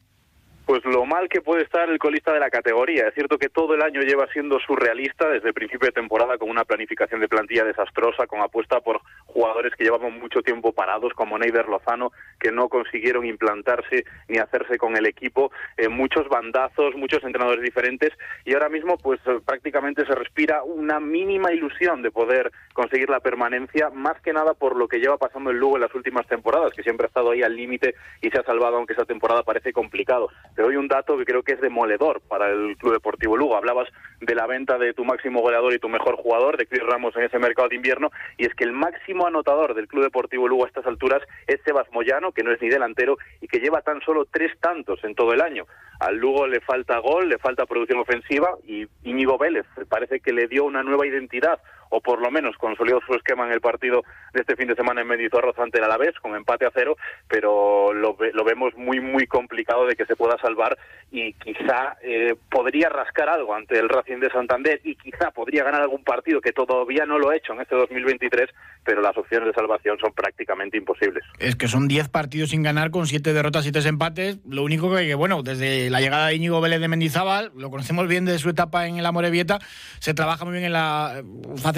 Pues 0.70 0.86
lo 0.86 1.04
mal 1.04 1.30
que 1.30 1.42
puede 1.42 1.64
estar 1.64 1.90
el 1.90 1.98
colista 1.98 2.32
de 2.32 2.40
la 2.40 2.52
categoría. 2.52 3.08
Es 3.08 3.16
cierto 3.16 3.40
que 3.40 3.50
todo 3.50 3.74
el 3.74 3.82
año 3.82 4.02
lleva 4.02 4.28
siendo 4.32 4.60
surrealista 4.60 5.28
desde 5.28 5.48
el 5.48 5.56
principio 5.56 5.88
de 5.88 5.94
temporada 5.94 6.38
con 6.38 6.48
una 6.48 6.64
planificación 6.64 7.20
de 7.22 7.28
plantilla 7.28 7.64
desastrosa, 7.64 8.28
con 8.28 8.40
apuesta 8.42 8.80
por 8.80 9.02
jugadores 9.26 9.74
que 9.76 9.84
llevaban 9.84 10.20
mucho 10.20 10.44
tiempo 10.44 10.72
parados, 10.72 11.14
como 11.16 11.40
Neider 11.40 11.68
Lozano, 11.68 12.12
que 12.40 12.52
no 12.52 12.70
consiguieron 12.70 13.26
implantarse 13.26 14.06
ni 14.28 14.38
hacerse 14.38 14.78
con 14.78 14.96
el 14.96 15.08
equipo, 15.08 15.52
eh, 15.76 15.90
muchos 15.90 16.30
bandazos, 16.30 16.94
muchos 16.96 17.24
entrenadores 17.24 17.64
diferentes 17.64 18.12
y 18.46 18.54
ahora 18.54 18.70
mismo 18.70 19.00
pues 19.00 19.20
eh, 19.26 19.40
prácticamente 19.44 20.06
se 20.06 20.14
respira 20.14 20.62
una 20.62 21.00
mínima 21.00 21.52
ilusión 21.52 22.04
de 22.04 22.12
poder 22.12 22.52
conseguir 22.74 23.10
la 23.10 23.22
permanencia, 23.22 23.90
más 23.90 24.22
que 24.22 24.34
nada 24.34 24.54
por 24.54 24.76
lo 24.76 24.88
que 24.88 25.00
lleva 25.00 25.18
pasando 25.18 25.50
el 25.50 25.58
Lugo 25.58 25.78
en 25.78 25.82
las 25.82 25.96
últimas 25.96 26.28
temporadas, 26.28 26.74
que 26.74 26.84
siempre 26.84 27.06
ha 27.06 27.08
estado 27.08 27.32
ahí 27.32 27.42
al 27.42 27.56
límite 27.56 27.96
y 28.22 28.30
se 28.30 28.38
ha 28.38 28.44
salvado, 28.44 28.78
aunque 28.78 28.94
esa 28.94 29.06
temporada 29.06 29.42
parece 29.42 29.74
complicado. 29.74 30.30
Te 30.60 30.64
doy 30.64 30.76
un 30.76 30.90
dato 30.90 31.18
que 31.18 31.24
creo 31.24 31.42
que 31.42 31.54
es 31.54 31.62
demoledor 31.62 32.20
para 32.20 32.50
el 32.50 32.76
Club 32.76 32.92
Deportivo 32.92 33.38
Lugo. 33.38 33.56
Hablabas 33.56 33.88
de 34.20 34.36
la 34.36 34.46
venta 34.46 34.78
de 34.78 34.94
tu 34.94 35.06
máximo 35.06 35.40
goleador 35.40 35.74
y 35.74 35.80
tu 35.80 35.88
mejor 35.88 36.18
jugador, 36.18 36.58
de 36.58 36.68
Chris 36.68 36.84
Ramos 36.84 37.16
en 37.16 37.24
ese 37.24 37.40
mercado 37.40 37.70
de 37.70 37.78
invierno, 37.78 38.12
y 38.38 38.46
es 38.46 38.54
que 38.56 38.66
el 38.66 38.74
máximo 38.74 39.26
anotador 39.26 39.74
del 39.74 39.88
Club 39.88 40.04
Deportivo 40.04 40.50
Lugo 40.50 40.66
a 40.66 40.68
estas 40.68 40.86
alturas 40.86 41.22
es 41.48 41.62
Sebas 41.64 41.90
Moyano, 41.94 42.34
que 42.34 42.44
no 42.44 42.52
es 42.52 42.62
ni 42.62 42.68
delantero 42.68 43.18
y 43.40 43.48
que 43.48 43.60
lleva 43.60 43.84
tan 43.84 44.02
solo 44.02 44.26
tres 44.30 44.52
tantos 44.60 45.02
en 45.06 45.16
todo 45.16 45.32
el 45.32 45.40
año. 45.40 45.64
Al 46.02 46.18
Lugo 46.18 46.46
le 46.46 46.60
falta 46.60 47.00
gol, 47.00 47.30
le 47.30 47.38
falta 47.38 47.66
producción 47.66 48.00
ofensiva 48.00 48.50
y 48.68 48.86
Íñigo 49.06 49.38
Vélez 49.38 49.66
parece 49.88 50.20
que 50.20 50.34
le 50.34 50.50
dio 50.50 50.66
una 50.66 50.84
nueva 50.84 51.08
identidad 51.08 51.62
o 51.90 52.02
por 52.02 52.22
lo 52.22 52.32
menos 52.32 52.56
consolidó 52.58 53.00
su 53.06 53.14
esquema 53.14 53.46
en 53.46 53.54
el 53.54 53.62
partido 53.62 54.04
de 54.34 54.42
este 54.42 54.56
fin 54.56 54.68
de 54.68 54.76
semana 54.76 55.02
en 55.02 55.08
Mendizorroza 55.08 55.64
ante 55.64 55.80
el 55.80 55.84
Alavés, 55.84 56.16
con 56.22 56.36
empate 56.36 56.66
a 56.66 56.72
cero, 56.74 56.98
pero 57.28 57.94
lo, 57.94 58.18
lo 58.34 58.44
vemos 58.44 58.76
muy, 58.76 59.00
muy 59.00 59.28
complicado 59.28 59.86
de 59.86 59.96
que 59.96 60.06
se 60.06 60.16
pueda 60.16 60.38
salvar 60.38 60.78
y 61.12 61.34
quizá 61.34 61.98
eh, 62.04 62.36
podría 62.50 62.90
rascar 62.90 63.30
algo 63.30 63.54
ante 63.56 63.80
el 63.80 63.90
Racing 63.90 64.20
de 64.20 64.30
Santander 64.30 64.80
y 64.84 64.96
quizá 64.96 65.32
podría 65.32 65.64
ganar 65.64 65.82
algún 65.82 66.04
partido 66.04 66.42
que 66.42 66.52
todavía 66.52 67.06
no 67.06 67.18
lo 67.18 67.30
ha 67.30 67.36
hecho 67.36 67.54
en 67.54 67.62
este 67.62 67.76
2023, 67.76 68.50
pero 68.84 69.02
las 69.02 69.18
opciones 69.18 69.48
de 69.48 69.54
salvación 69.54 69.98
son 70.00 70.14
prácticamente 70.14 70.78
imposibles. 70.78 71.24
Es 71.40 71.56
que 71.56 71.68
son 71.68 71.88
10 71.88 72.10
partidos 72.10 72.52
sin 72.52 72.64
ganar 72.64 72.92
con 72.92 73.08
7 73.08 73.34
derrotas 73.34 73.66
y 73.66 73.72
3 73.72 73.86
empates. 73.88 74.38
Lo 74.48 74.64
único 74.64 74.96
que, 74.96 75.16
bueno, 75.16 75.42
desde 75.42 75.90
la 75.90 76.00
llegada 76.00 76.28
de 76.28 76.36
Íñigo 76.36 76.62
Vélez 76.62 76.80
de 76.80 76.88
Mendizábal, 76.88 77.52
lo 77.56 77.70
conocemos 77.72 78.08
bien 78.08 78.26
de 78.26 78.38
su 78.38 78.50
etapa 78.50 78.88
en 78.88 78.98
el 78.98 79.06
Amorebieta, 79.06 79.60
se 80.00 80.14
trabaja 80.14 80.46
muy 80.46 80.54
bien 80.54 80.66
en 80.66 80.74
la 80.74 81.22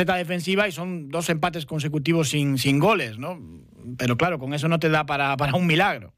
faceta 0.02 0.16
defensiva 0.16 0.68
y 0.68 0.72
son 0.72 1.10
dos 1.10 1.30
empates 1.30 1.66
consecutivos 1.66 2.30
sin, 2.30 2.58
sin 2.58 2.80
goles, 2.80 3.18
¿no? 3.18 3.40
Pero 3.98 4.18
claro, 4.18 4.40
con 4.40 4.54
eso 4.54 4.68
no 4.68 4.80
te 4.80 4.90
da 4.90 5.06
para, 5.06 5.38
para 5.38 5.56
un 5.56 5.68
milagro. 5.68 6.12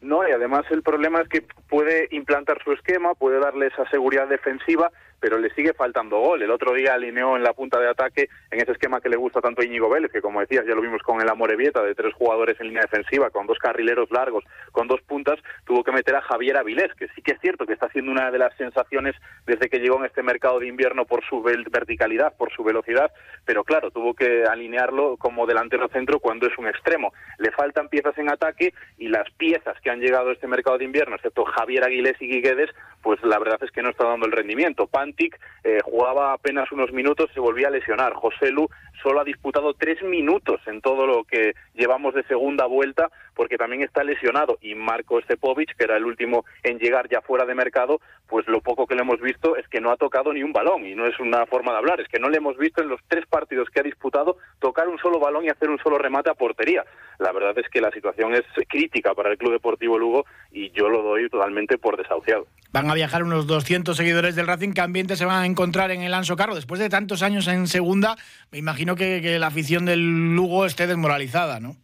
No, 0.00 0.26
y 0.28 0.30
además 0.30 0.64
el 0.70 0.82
problema 0.82 1.20
es 1.22 1.28
que 1.28 1.44
puede 1.68 2.08
implantar 2.10 2.62
su 2.62 2.72
esquema, 2.72 3.14
puede 3.14 3.40
darle 3.40 3.66
esa 3.66 3.88
seguridad 3.90 4.28
defensiva, 4.28 4.92
pero 5.20 5.38
le 5.38 5.50
sigue 5.54 5.72
faltando 5.72 6.18
gol. 6.18 6.42
El 6.42 6.50
otro 6.50 6.74
día 6.74 6.94
alineó 6.94 7.36
en 7.36 7.42
la 7.42 7.52
punta 7.52 7.78
de 7.78 7.88
ataque 7.88 8.28
en 8.50 8.60
ese 8.60 8.72
esquema 8.72 9.00
que 9.00 9.08
le 9.08 9.16
gusta 9.16 9.40
tanto 9.40 9.62
a 9.62 9.64
Íñigo 9.64 9.88
Vélez, 9.88 10.12
que 10.12 10.20
como 10.20 10.40
decías 10.40 10.64
ya 10.66 10.74
lo 10.74 10.82
vimos 10.82 11.02
con 11.02 11.20
el 11.20 11.28
Amorebieta, 11.28 11.82
de 11.82 11.94
tres 11.94 12.14
jugadores 12.14 12.60
en 12.60 12.68
línea 12.68 12.82
defensiva, 12.82 13.30
con 13.30 13.46
dos 13.46 13.58
carrileros 13.58 14.10
largos, 14.10 14.44
con 14.72 14.88
dos 14.88 15.00
puntas, 15.02 15.38
tuvo 15.64 15.84
que 15.84 15.92
meter 15.92 16.14
a 16.16 16.22
Javier 16.22 16.56
Avilés, 16.56 16.94
que 16.94 17.08
sí 17.08 17.22
que 17.22 17.32
es 17.32 17.40
cierto 17.40 17.66
que 17.66 17.72
está 17.72 17.88
siendo 17.90 18.12
una 18.12 18.30
de 18.30 18.38
las 18.38 18.56
sensaciones 18.56 19.14
desde 19.46 19.68
que 19.68 19.78
llegó 19.78 19.98
en 19.98 20.06
este 20.06 20.22
mercado 20.22 20.58
de 20.58 20.66
invierno 20.66 21.04
por 21.04 21.24
su 21.24 21.42
verticalidad, 21.42 22.36
por 22.36 22.52
su 22.52 22.62
velocidad, 22.64 23.10
pero 23.44 23.64
claro, 23.64 23.90
tuvo 23.90 24.14
que 24.14 24.44
alinearlo 24.44 25.16
como 25.16 25.46
delantero 25.46 25.88
centro 25.88 26.20
cuando 26.20 26.46
es 26.46 26.56
un 26.58 26.68
extremo. 26.68 27.12
Le 27.38 27.50
faltan 27.52 27.88
piezas 27.88 28.16
en 28.18 28.30
ataque 28.30 28.74
y 28.98 29.08
las 29.08 29.30
piezas 29.32 29.80
que 29.80 29.90
han 29.90 30.00
llegado 30.00 30.30
a 30.30 30.32
este 30.32 30.46
mercado 30.46 30.78
de 30.78 30.84
invierno, 30.84 31.16
excepto 31.16 31.44
Javier 31.44 31.84
Aguilés 31.84 32.16
y 32.20 32.28
Guiguedes, 32.28 32.70
pues 33.02 33.22
la 33.22 33.38
verdad 33.38 33.58
es 33.62 33.70
que 33.70 33.82
no 33.82 33.90
está 33.90 34.04
dando 34.04 34.26
el 34.26 34.32
rendimiento. 34.32 34.86
Pantic 35.08 35.38
eh, 35.64 35.78
jugaba 35.84 36.32
apenas 36.32 36.70
unos 36.72 36.92
minutos, 36.92 37.30
se 37.32 37.40
volvía 37.40 37.68
a 37.68 37.70
lesionar. 37.70 38.12
José 38.14 38.50
Lu 38.50 38.68
solo 39.02 39.20
ha 39.20 39.24
disputado 39.24 39.74
tres 39.74 40.02
minutos 40.02 40.60
en 40.66 40.80
todo 40.80 41.06
lo 41.06 41.24
que 41.24 41.54
llevamos 41.74 42.14
de 42.14 42.24
segunda 42.24 42.66
vuelta, 42.66 43.10
porque 43.34 43.56
también 43.56 43.82
está 43.82 44.04
lesionado. 44.04 44.58
Y 44.60 44.74
Marco 44.74 45.20
Stepovic, 45.20 45.76
que 45.76 45.84
era 45.84 45.96
el 45.96 46.04
último 46.04 46.44
en 46.62 46.78
llegar 46.78 47.08
ya 47.08 47.20
fuera 47.20 47.44
de 47.44 47.54
mercado, 47.54 48.00
pues 48.26 48.46
lo 48.48 48.60
poco 48.60 48.86
que 48.86 48.94
le 48.94 49.02
hemos 49.02 49.20
visto 49.20 49.56
es 49.56 49.66
que 49.68 49.80
no 49.80 49.90
ha 49.90 49.96
tocado 49.96 50.32
ni 50.32 50.42
un 50.42 50.52
balón. 50.52 50.86
Y 50.86 50.94
no 50.94 51.06
es 51.06 51.18
una 51.20 51.46
forma 51.46 51.72
de 51.72 51.78
hablar, 51.78 52.00
es 52.00 52.08
que 52.08 52.18
no 52.18 52.28
le 52.28 52.38
hemos 52.38 52.56
visto 52.56 52.82
en 52.82 52.88
los 52.88 53.00
tres 53.08 53.26
partidos 53.26 53.68
que 53.70 53.80
ha 53.80 53.84
disputado 53.84 54.36
tocar 54.60 54.88
un 54.88 54.98
solo 54.98 55.18
balón 55.18 55.44
y 55.44 55.48
hacer 55.48 55.70
un 55.70 55.78
solo 55.78 55.98
remate 55.98 56.30
a 56.30 56.34
portería. 56.34 56.84
La 57.18 57.32
verdad 57.32 57.58
es 57.58 57.68
que 57.68 57.80
la 57.80 57.90
situación 57.90 58.34
es 58.34 58.44
crítica 58.68 59.14
para 59.14 59.30
el 59.30 59.38
Club 59.38 59.52
Deportivo 59.52 59.98
Lugo 59.98 60.24
y 60.52 60.70
yo 60.70 60.88
lo 60.88 61.02
doy 61.02 61.28
totalmente 61.28 61.78
por 61.78 61.96
desahuciado. 61.96 62.46
Van 62.70 62.90
a 62.90 62.94
viajar 62.94 63.22
unos 63.22 63.46
200 63.46 63.96
seguidores 63.96 64.36
del 64.36 64.46
Racing. 64.46 64.72
¿Qué 64.72 64.82
se 65.16 65.24
van 65.24 65.42
a 65.42 65.46
encontrar 65.46 65.90
en 65.90 66.02
el 66.02 66.14
Anso 66.14 66.36
Carro? 66.36 66.54
Después 66.54 66.80
de 66.80 66.88
tantos 66.88 67.22
años 67.22 67.46
en 67.46 67.66
segunda, 67.66 68.16
me 68.50 68.58
imagino 68.58 68.96
que 68.96 69.38
la 69.38 69.46
afición 69.48 69.84
del 69.84 70.34
Lugo 70.34 70.66
esté 70.66 70.86
desmoralizada, 70.86 71.60
¿no? 71.60 71.76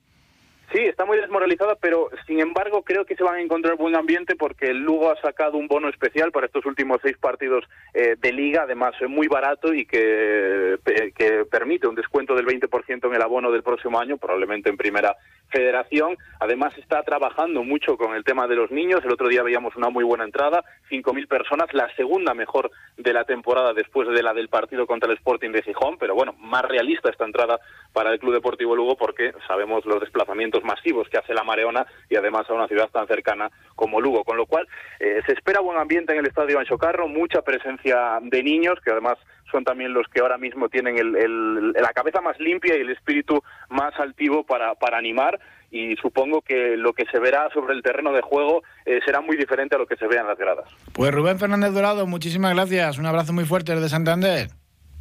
Sí, 0.74 0.80
está 0.80 1.04
muy 1.04 1.18
desmoralizada, 1.18 1.76
pero 1.76 2.10
sin 2.26 2.40
embargo 2.40 2.82
creo 2.82 3.04
que 3.04 3.14
se 3.14 3.22
van 3.22 3.36
a 3.36 3.40
encontrar 3.40 3.76
buen 3.76 3.94
ambiente 3.94 4.34
porque 4.34 4.70
el 4.70 4.78
Lugo 4.78 5.12
ha 5.12 5.20
sacado 5.20 5.56
un 5.56 5.68
bono 5.68 5.88
especial 5.88 6.32
para 6.32 6.46
estos 6.46 6.66
últimos 6.66 6.98
seis 7.00 7.16
partidos 7.16 7.64
eh, 7.92 8.16
de 8.20 8.32
liga, 8.32 8.62
además 8.62 8.92
es 9.00 9.08
muy 9.08 9.28
barato 9.28 9.72
y 9.72 9.86
que, 9.86 10.76
que 11.14 11.44
permite 11.48 11.86
un 11.86 11.94
descuento 11.94 12.34
del 12.34 12.46
20% 12.46 13.06
en 13.06 13.14
el 13.14 13.22
abono 13.22 13.52
del 13.52 13.62
próximo 13.62 14.00
año, 14.00 14.16
probablemente 14.16 14.68
en 14.68 14.76
primera 14.76 15.14
federación. 15.48 16.16
Además 16.40 16.76
está 16.76 17.04
trabajando 17.04 17.62
mucho 17.62 17.96
con 17.96 18.16
el 18.16 18.24
tema 18.24 18.48
de 18.48 18.56
los 18.56 18.72
niños. 18.72 19.04
El 19.04 19.12
otro 19.12 19.28
día 19.28 19.44
veíamos 19.44 19.76
una 19.76 19.90
muy 19.90 20.02
buena 20.02 20.24
entrada, 20.24 20.64
5.000 20.90 21.28
personas, 21.28 21.72
la 21.72 21.88
segunda 21.94 22.34
mejor 22.34 22.72
de 22.96 23.12
la 23.12 23.24
temporada 23.24 23.72
después 23.74 24.08
de 24.08 24.22
la 24.24 24.34
del 24.34 24.48
partido 24.48 24.88
contra 24.88 25.08
el 25.08 25.16
Sporting 25.18 25.50
de 25.50 25.62
Gijón, 25.62 25.98
pero 25.98 26.16
bueno, 26.16 26.34
más 26.40 26.64
realista 26.64 27.10
esta 27.10 27.24
entrada 27.24 27.60
para 27.92 28.12
el 28.12 28.18
Club 28.18 28.34
Deportivo 28.34 28.74
Lugo 28.74 28.96
porque 28.96 29.32
sabemos 29.46 29.86
los 29.86 30.00
desplazamientos 30.00 30.63
masivos 30.64 31.08
que 31.08 31.18
hace 31.18 31.34
la 31.34 31.44
Mareona 31.44 31.86
y 32.08 32.16
además 32.16 32.48
a 32.48 32.54
una 32.54 32.68
ciudad 32.68 32.88
tan 32.90 33.06
cercana 33.06 33.50
como 33.76 34.00
Lugo. 34.00 34.24
Con 34.24 34.36
lo 34.36 34.46
cual, 34.46 34.66
eh, 35.00 35.20
se 35.26 35.32
espera 35.32 35.60
buen 35.60 35.78
ambiente 35.78 36.12
en 36.12 36.20
el 36.20 36.26
estadio 36.26 36.58
Ancho 36.58 36.78
Carro, 36.78 37.08
mucha 37.08 37.42
presencia 37.42 38.18
de 38.22 38.42
niños, 38.42 38.78
que 38.84 38.90
además 38.90 39.18
son 39.50 39.64
también 39.64 39.92
los 39.92 40.08
que 40.08 40.20
ahora 40.20 40.38
mismo 40.38 40.68
tienen 40.68 40.98
el, 40.98 41.72
la 41.72 41.92
cabeza 41.92 42.20
más 42.20 42.38
limpia 42.40 42.76
y 42.76 42.80
el 42.80 42.90
espíritu 42.90 43.42
más 43.68 43.94
altivo 44.00 44.44
para, 44.44 44.74
para 44.74 44.98
animar 44.98 45.38
y 45.70 45.96
supongo 45.96 46.40
que 46.40 46.76
lo 46.76 46.92
que 46.92 47.04
se 47.10 47.18
verá 47.18 47.48
sobre 47.52 47.74
el 47.74 47.82
terreno 47.82 48.12
de 48.12 48.22
juego 48.22 48.62
eh, 48.86 49.00
será 49.04 49.20
muy 49.20 49.36
diferente 49.36 49.74
a 49.74 49.78
lo 49.78 49.86
que 49.86 49.96
se 49.96 50.06
vea 50.06 50.20
en 50.20 50.28
las 50.28 50.38
gradas. 50.38 50.66
Pues 50.92 51.12
Rubén 51.12 51.38
Fernández 51.38 51.72
Dorado, 51.72 52.06
muchísimas 52.06 52.54
gracias. 52.54 52.96
Un 52.98 53.06
abrazo 53.06 53.32
muy 53.32 53.44
fuerte 53.44 53.74
desde 53.74 53.88
Santander. 53.88 54.48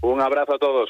Un 0.01 0.19
abrazo 0.19 0.55
a 0.55 0.57
todos. 0.57 0.89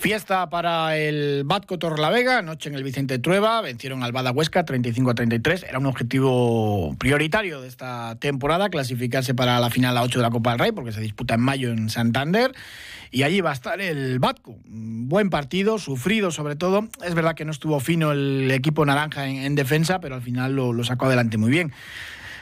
Fiesta 0.00 0.48
para 0.48 0.96
el 0.96 1.42
Batco 1.44 1.78
Torlavega, 1.78 2.38
anoche 2.38 2.70
en 2.70 2.74
el 2.74 2.82
Vicente 2.82 3.18
Trueba, 3.18 3.60
vencieron 3.60 4.02
al 4.02 4.12
Bada 4.12 4.30
Huesca 4.30 4.64
35 4.64 5.10
a 5.10 5.14
33. 5.14 5.62
Era 5.64 5.78
un 5.78 5.84
objetivo 5.84 6.96
prioritario 6.98 7.60
de 7.60 7.68
esta 7.68 8.16
temporada, 8.18 8.70
clasificarse 8.70 9.34
para 9.34 9.60
la 9.60 9.68
final 9.68 9.98
a 9.98 10.02
8 10.02 10.20
de 10.20 10.22
la 10.22 10.30
Copa 10.30 10.52
del 10.52 10.58
Rey, 10.58 10.72
porque 10.72 10.92
se 10.92 11.02
disputa 11.02 11.34
en 11.34 11.42
mayo 11.42 11.70
en 11.70 11.90
Santander. 11.90 12.54
Y 13.10 13.24
allí 13.24 13.42
va 13.42 13.50
a 13.50 13.52
estar 13.52 13.78
el 13.82 14.18
Batco. 14.20 14.56
Buen 14.64 15.28
partido, 15.28 15.78
sufrido 15.78 16.30
sobre 16.30 16.56
todo. 16.56 16.88
Es 17.04 17.14
verdad 17.14 17.34
que 17.34 17.44
no 17.44 17.50
estuvo 17.50 17.78
fino 17.78 18.12
el 18.12 18.50
equipo 18.52 18.86
naranja 18.86 19.26
en, 19.26 19.54
defensa, 19.54 20.00
pero 20.00 20.14
al 20.14 20.22
final 20.22 20.56
lo, 20.56 20.72
lo 20.72 20.82
sacó 20.82 21.06
adelante 21.06 21.36
muy 21.36 21.50
bien. 21.50 21.74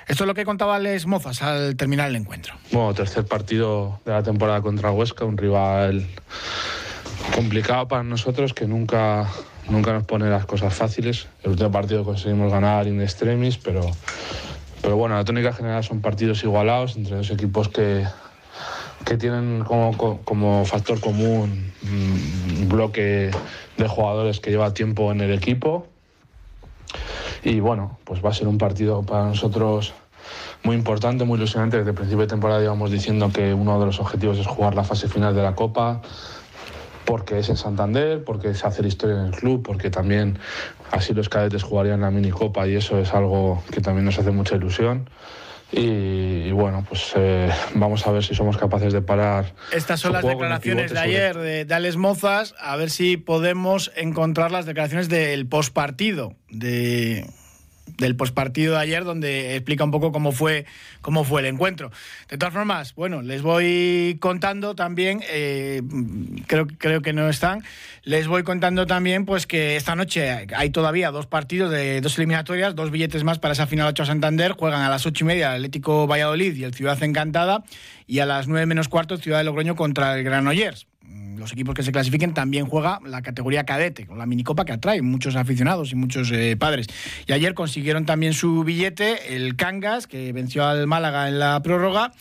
Esto 0.06 0.22
es 0.22 0.28
lo 0.28 0.34
que 0.34 0.44
contaba 0.44 0.78
Les 0.78 1.06
Mozas 1.06 1.42
al 1.42 1.74
terminar 1.74 2.08
el 2.08 2.14
encuentro. 2.14 2.54
Bueno, 2.70 2.94
tercer 2.94 3.26
partido 3.26 4.00
de 4.04 4.12
la 4.12 4.22
temporada 4.22 4.62
contra 4.62 4.92
Huesca, 4.92 5.24
un 5.24 5.36
rival 5.36 6.06
complicado 7.34 7.88
para 7.88 8.02
nosotros 8.02 8.54
que 8.54 8.66
nunca, 8.66 9.26
nunca 9.68 9.92
nos 9.92 10.04
pone 10.04 10.28
las 10.28 10.46
cosas 10.46 10.74
fáciles. 10.74 11.28
El 11.42 11.52
último 11.52 11.70
partido 11.70 12.04
conseguimos 12.04 12.50
ganar 12.50 12.86
in 12.86 13.00
extremis, 13.00 13.58
pero, 13.58 13.82
pero 14.82 14.96
bueno, 14.96 15.16
la 15.16 15.24
tónica 15.24 15.52
general 15.52 15.84
son 15.84 16.00
partidos 16.00 16.42
igualados 16.44 16.96
entre 16.96 17.16
dos 17.16 17.30
equipos 17.30 17.68
que, 17.68 18.04
que 19.04 19.16
tienen 19.16 19.64
como, 19.64 19.96
como 20.24 20.64
factor 20.64 21.00
común 21.00 21.72
un 21.82 22.68
bloque 22.68 23.30
de 23.76 23.88
jugadores 23.88 24.40
que 24.40 24.50
lleva 24.50 24.74
tiempo 24.74 25.12
en 25.12 25.20
el 25.20 25.32
equipo. 25.32 25.86
Y 27.44 27.60
bueno, 27.60 27.98
pues 28.04 28.24
va 28.24 28.30
a 28.30 28.34
ser 28.34 28.48
un 28.48 28.58
partido 28.58 29.02
para 29.02 29.24
nosotros 29.24 29.94
muy 30.64 30.74
importante, 30.74 31.24
muy 31.24 31.38
ilusionante. 31.38 31.78
Desde 31.78 31.90
el 31.90 31.96
principio 31.96 32.22
de 32.22 32.26
temporada 32.26 32.62
íbamos 32.62 32.90
diciendo 32.90 33.30
que 33.32 33.54
uno 33.54 33.78
de 33.78 33.86
los 33.86 34.00
objetivos 34.00 34.38
es 34.38 34.46
jugar 34.46 34.74
la 34.74 34.84
fase 34.84 35.08
final 35.08 35.34
de 35.34 35.42
la 35.42 35.54
Copa 35.54 36.02
porque 37.08 37.38
es 37.38 37.48
en 37.48 37.56
Santander, 37.56 38.22
porque 38.22 38.50
es 38.50 38.62
hacer 38.66 38.84
historia 38.84 39.16
en 39.16 39.26
el 39.28 39.30
club, 39.30 39.62
porque 39.62 39.88
también 39.88 40.38
así 40.90 41.14
los 41.14 41.30
cadetes 41.30 41.62
jugarían 41.62 42.02
la 42.02 42.10
minicopa 42.10 42.68
y 42.68 42.76
eso 42.76 42.98
es 42.98 43.14
algo 43.14 43.64
que 43.72 43.80
también 43.80 44.04
nos 44.04 44.18
hace 44.18 44.30
mucha 44.30 44.56
ilusión. 44.56 45.08
Y, 45.72 46.50
bueno, 46.52 46.84
pues 46.86 47.12
eh, 47.14 47.50
vamos 47.74 48.06
a 48.06 48.12
ver 48.12 48.22
si 48.22 48.34
somos 48.34 48.58
capaces 48.58 48.92
de 48.92 49.00
parar. 49.00 49.54
Estas 49.72 50.00
son 50.00 50.12
las 50.12 50.22
declaraciones 50.22 50.92
de 50.92 50.98
ayer 50.98 51.38
de, 51.38 51.64
de, 51.64 51.74
Alex 51.74 51.96
Mozas, 51.96 52.54
a 52.60 52.76
ver 52.76 52.90
si 52.90 53.16
podemos 53.16 53.90
encontrar 53.96 54.50
las 54.50 54.66
declaraciones 54.66 55.08
del 55.08 55.46
postpartido 55.46 56.34
de, 56.50 57.26
del 57.96 58.16
postpartido 58.16 58.74
de 58.74 58.80
ayer, 58.80 59.04
donde 59.04 59.56
explica 59.56 59.84
un 59.84 59.90
poco 59.90 60.12
cómo 60.12 60.32
fue, 60.32 60.66
cómo 61.00 61.24
fue 61.24 61.40
el 61.40 61.46
encuentro. 61.46 61.90
De 62.28 62.38
todas 62.38 62.54
formas, 62.54 62.94
bueno, 62.94 63.22
les 63.22 63.42
voy 63.42 64.18
contando 64.20 64.74
también, 64.74 65.22
eh, 65.30 65.82
creo, 66.46 66.66
creo 66.66 67.02
que 67.02 67.12
no 67.12 67.28
están, 67.28 67.62
les 68.02 68.26
voy 68.26 68.42
contando 68.42 68.86
también 68.86 69.24
pues 69.24 69.46
que 69.46 69.76
esta 69.76 69.94
noche 69.96 70.46
hay 70.54 70.70
todavía 70.70 71.10
dos 71.10 71.26
partidos 71.26 71.70
de 71.70 72.00
dos 72.00 72.16
eliminatorias, 72.18 72.74
dos 72.74 72.90
billetes 72.90 73.24
más 73.24 73.38
para 73.38 73.52
esa 73.52 73.66
final 73.66 73.88
8 73.88 74.02
a 74.02 74.06
Santander, 74.06 74.52
juegan 74.52 74.82
a 74.82 74.88
las 74.88 75.06
ocho 75.06 75.24
y 75.24 75.26
media 75.26 75.50
el 75.50 75.56
Atlético 75.56 76.06
Valladolid 76.06 76.54
y 76.56 76.64
el 76.64 76.74
Ciudad 76.74 77.02
Encantada, 77.02 77.64
y 78.06 78.20
a 78.20 78.26
las 78.26 78.48
nueve 78.48 78.66
menos 78.66 78.88
cuarto 78.88 79.16
Ciudad 79.16 79.38
de 79.38 79.44
Logroño 79.44 79.76
contra 79.76 80.16
el 80.16 80.24
Granollers 80.24 80.86
los 81.38 81.52
equipos 81.52 81.74
que 81.74 81.82
se 81.82 81.92
clasifiquen 81.92 82.34
también 82.34 82.66
juega 82.66 83.00
la 83.04 83.22
categoría 83.22 83.64
cadete, 83.64 84.06
con 84.06 84.18
la 84.18 84.26
minicopa 84.26 84.64
que 84.64 84.72
atrae 84.72 85.02
muchos 85.02 85.36
aficionados 85.36 85.92
y 85.92 85.94
muchos 85.94 86.30
eh, 86.32 86.56
padres. 86.56 86.86
Y 87.26 87.32
ayer 87.32 87.54
consiguieron 87.54 88.04
también 88.04 88.34
su 88.34 88.64
billete 88.64 89.36
el 89.36 89.56
Cangas, 89.56 90.06
que 90.06 90.32
venció 90.32 90.66
al 90.66 90.86
Málaga 90.86 91.28
en 91.28 91.38
la 91.38 91.60
prórroga, 91.62 92.12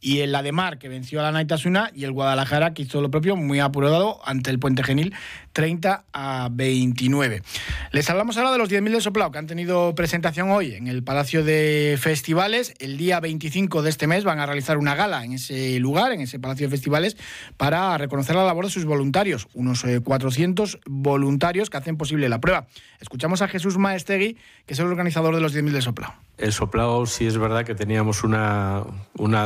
y 0.00 0.20
el 0.20 0.34
Ademar, 0.34 0.78
que 0.78 0.88
venció 0.88 1.20
a 1.20 1.24
la 1.24 1.32
Naitasuna, 1.32 1.90
y 1.94 2.04
el 2.04 2.12
Guadalajara, 2.12 2.74
que 2.74 2.82
hizo 2.82 3.00
lo 3.00 3.10
propio, 3.10 3.34
muy 3.34 3.60
apurado 3.60 4.20
ante 4.24 4.50
el 4.50 4.58
Puente 4.58 4.84
Genil, 4.84 5.14
30 5.56 6.04
a 6.12 6.50
29. 6.52 7.42
Les 7.90 8.10
hablamos 8.10 8.36
ahora 8.36 8.52
de 8.52 8.58
los 8.58 8.68
10.000 8.68 8.90
de 8.90 9.00
Soplao, 9.00 9.30
que 9.30 9.38
han 9.38 9.46
tenido 9.46 9.94
presentación 9.94 10.50
hoy 10.50 10.74
en 10.74 10.86
el 10.86 11.02
Palacio 11.02 11.42
de 11.42 11.96
Festivales. 11.98 12.74
El 12.78 12.98
día 12.98 13.20
25 13.20 13.80
de 13.80 13.88
este 13.88 14.06
mes 14.06 14.24
van 14.24 14.38
a 14.38 14.44
realizar 14.44 14.76
una 14.76 14.94
gala 14.94 15.24
en 15.24 15.32
ese 15.32 15.78
lugar, 15.78 16.12
en 16.12 16.20
ese 16.20 16.38
Palacio 16.38 16.66
de 16.66 16.72
Festivales, 16.72 17.16
para 17.56 17.96
reconocer 17.96 18.36
la 18.36 18.44
labor 18.44 18.66
de 18.66 18.70
sus 18.70 18.84
voluntarios, 18.84 19.48
unos 19.54 19.82
400 20.04 20.74
eh, 20.74 20.80
voluntarios 20.84 21.70
que 21.70 21.78
hacen 21.78 21.96
posible 21.96 22.28
la 22.28 22.38
prueba. 22.38 22.66
Escuchamos 23.00 23.40
a 23.40 23.48
Jesús 23.48 23.78
Maestegui, 23.78 24.36
que 24.66 24.74
es 24.74 24.78
el 24.78 24.88
organizador 24.88 25.34
de 25.34 25.40
los 25.40 25.56
10.000 25.56 25.70
de 25.70 25.80
Soplao. 25.80 26.12
El 26.36 26.52
Soplao 26.52 27.06
sí 27.06 27.26
es 27.26 27.38
verdad 27.38 27.64
que 27.64 27.74
teníamos 27.74 28.24
una, 28.24 28.84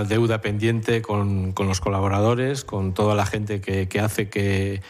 deuda 0.09 0.40
pendiente 0.40 1.02
con, 1.02 1.55
los 1.57 1.81
colaboradores, 1.81 2.64
con 2.64 2.95
toda 2.95 3.14
la 3.14 3.26
gente 3.26 3.61
que 3.61 4.00
hace 4.00 4.29
que 4.29 4.83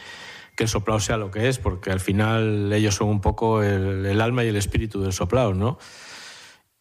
que 0.60 0.64
el 0.64 0.68
soplao 0.68 1.00
sea 1.00 1.16
lo 1.16 1.30
que 1.30 1.48
es, 1.48 1.58
porque 1.58 1.90
al 1.90 2.00
final 2.00 2.70
ellos 2.70 2.96
son 2.96 3.08
un 3.08 3.22
poco 3.22 3.62
el, 3.62 4.20
alma 4.20 4.44
y 4.44 4.48
el 4.48 4.56
espíritu 4.56 5.00
del 5.00 5.14
soplao, 5.14 5.54
¿no? 5.54 5.78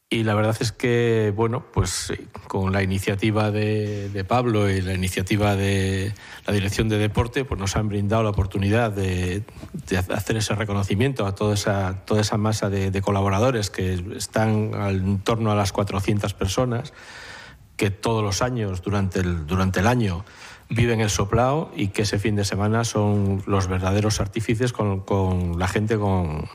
Y 0.10 0.24
la 0.24 0.36
verdad 0.36 0.58
es 0.60 0.74
que, 0.74 1.32
bueno, 1.34 1.64
pues 1.72 2.12
con 2.50 2.74
la 2.74 2.84
iniciativa 2.84 3.52
de, 3.52 4.26
Pablo 4.28 4.70
y 4.70 4.82
la 4.82 4.94
iniciativa 4.94 5.56
de 5.56 6.14
la 6.46 6.52
Dirección 6.52 6.90
de 6.90 6.98
Deporte, 6.98 7.46
pues 7.46 7.58
nos 7.58 7.78
han 7.78 7.88
brindado 7.88 8.24
la 8.24 8.32
oportunidad 8.32 8.92
de, 8.92 9.46
hacer 10.14 10.36
ese 10.36 10.56
reconocimiento 10.56 11.26
a 11.26 11.34
toda 11.34 11.54
esa, 11.54 12.04
toda 12.04 12.20
esa 12.20 12.36
masa 12.36 12.70
de, 12.70 13.02
colaboradores 13.02 13.70
que 13.70 13.94
están 14.18 14.74
en 14.74 15.20
torno 15.20 15.54
a 15.54 15.56
las 15.56 15.72
400 15.72 16.34
personas, 16.34 16.92
que 17.78 17.92
todos 17.92 18.26
los 18.26 18.42
años, 18.42 18.82
durante 18.82 19.22
el, 19.22 19.48
durante 19.48 19.80
el 19.80 19.88
año, 19.88 20.26
viven 20.70 21.02
el 21.02 21.10
soplao 21.10 21.72
y 21.76 21.88
que 21.88 22.04
ese 22.04 22.20
fin 22.20 22.36
de 22.36 22.46
semana 22.46 22.84
son 22.84 23.44
los 23.48 23.68
verdaderos 23.68 24.20
artífices 24.22 24.72
con, 24.72 25.04
la 25.58 25.68
gente, 25.68 25.98
con, 25.98 26.48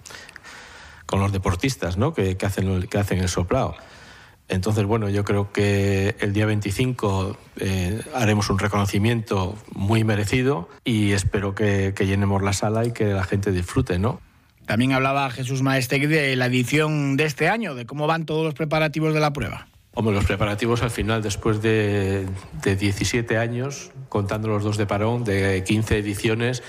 con 1.06 1.21
los 1.21 1.33
deportistas 1.33 1.97
¿no? 1.97 2.14
que, 2.14 2.37
hacen, 2.42 2.83
que 2.85 2.99
hacen 2.99 3.18
el 3.18 3.28
soplao. 3.28 3.75
Entonces, 4.49 4.85
bueno, 4.85 5.09
yo 5.09 5.25
creo 5.25 5.52
que 5.52 6.16
el 6.21 6.35
día 6.35 6.44
25 6.44 7.37
eh, 7.61 8.02
haremos 8.14 8.50
un 8.50 8.59
reconocimiento 8.59 9.56
muy 9.73 10.04
merecido 10.04 10.68
y 10.85 11.12
espero 11.12 11.54
que, 11.54 11.94
que, 11.97 12.06
llenemos 12.06 12.42
la 12.42 12.52
sala 12.52 12.85
y 12.85 12.92
que 12.92 13.06
la 13.06 13.25
gente 13.25 13.52
disfrute, 13.52 13.99
¿no? 13.99 14.21
También 14.66 14.92
hablaba 14.92 15.30
Jesús 15.30 15.62
Maestegui 15.62 16.06
de 16.06 16.37
la 16.37 16.47
edición 16.47 17.16
de 17.16 17.25
este 17.25 17.49
año, 17.49 17.75
de 17.75 17.87
cómo 17.87 18.06
van 18.06 18.26
todos 18.26 18.44
los 18.44 18.54
preparativos 18.54 19.14
de 19.14 19.21
la 19.21 19.33
prueba. 19.33 19.66
Hombre, 19.96 20.12
los 20.12 20.24
preparativos 20.24 20.82
al 20.82 20.90
final, 20.90 21.22
después 21.22 21.62
de, 21.62 22.26
17 22.64 23.38
años, 23.38 23.92
contando 24.08 24.48
los 24.48 24.64
dos 24.64 24.76
de 24.76 24.86
parón, 24.86 25.22
de 25.22 25.62
15 25.62 25.98
ediciones, 25.98 26.64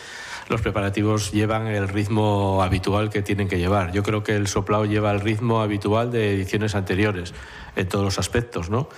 los 0.48 0.62
preparativos 0.62 1.32
llevan 1.32 1.66
el 1.66 1.88
ritmo 1.88 2.62
habitual 2.62 3.10
que 3.10 3.24
tienen 3.24 3.48
que 3.48 3.58
llevar. 3.58 3.92
Yo 3.92 4.04
creo 4.04 4.22
que 4.24 4.36
el 4.36 4.48
soplao 4.48 4.86
lleva 4.86 5.12
el 5.12 5.22
ritmo 5.22 5.62
habitual 5.62 6.12
de 6.12 6.36
ediciones 6.36 6.76
anteriores, 6.76 7.34
en 7.76 7.88
todos 7.88 8.06
los 8.06 8.20
aspectos, 8.20 8.70
¿no? 8.70 8.90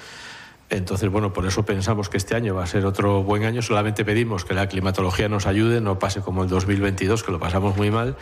Entonces, 0.69 1.09
bueno, 1.09 1.31
por 1.31 1.45
eso 1.45 1.63
pensamos 1.63 2.09
que 2.09 2.17
este 2.17 2.35
año 2.35 2.53
va 2.53 2.63
a 2.63 2.67
ser 2.67 2.85
otro 2.85 3.23
buen 3.23 3.45
año. 3.45 3.61
Solamente 3.61 4.03
pedimos 4.03 4.43
que 4.43 4.53
la 4.53 4.67
climatología 4.67 5.29
nos 5.29 5.47
ayude, 5.47 5.79
no 5.79 5.99
pase 5.99 6.19
como 6.19 6.43
el 6.43 6.49
2022, 6.49 7.23
que 7.23 7.31
lo 7.31 7.39
pasamos 7.39 7.77
muy 7.77 7.91
mal, 7.91 8.17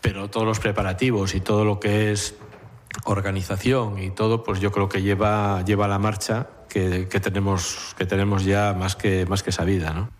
pero 0.00 0.30
todos 0.30 0.46
los 0.46 0.58
preparativos 0.58 1.34
y 1.34 1.40
todo 1.40 1.66
lo 1.66 1.78
que 1.80 2.12
es 2.12 2.34
organización 3.04 3.98
y 3.98 4.10
todo, 4.10 4.42
pues 4.42 4.60
yo 4.60 4.72
creo 4.72 4.88
que 4.88 5.02
lleva, 5.02 5.62
lleva 5.64 5.88
la 5.88 5.98
marcha 5.98 6.48
que, 6.68 7.06
tenemos, 7.06 7.94
que 7.96 8.06
tenemos 8.06 8.44
ya 8.44 8.74
más 8.74 8.96
que, 8.96 9.26
más 9.26 9.42
que 9.42 9.52
sabida, 9.52 9.92
¿no? 9.92 10.10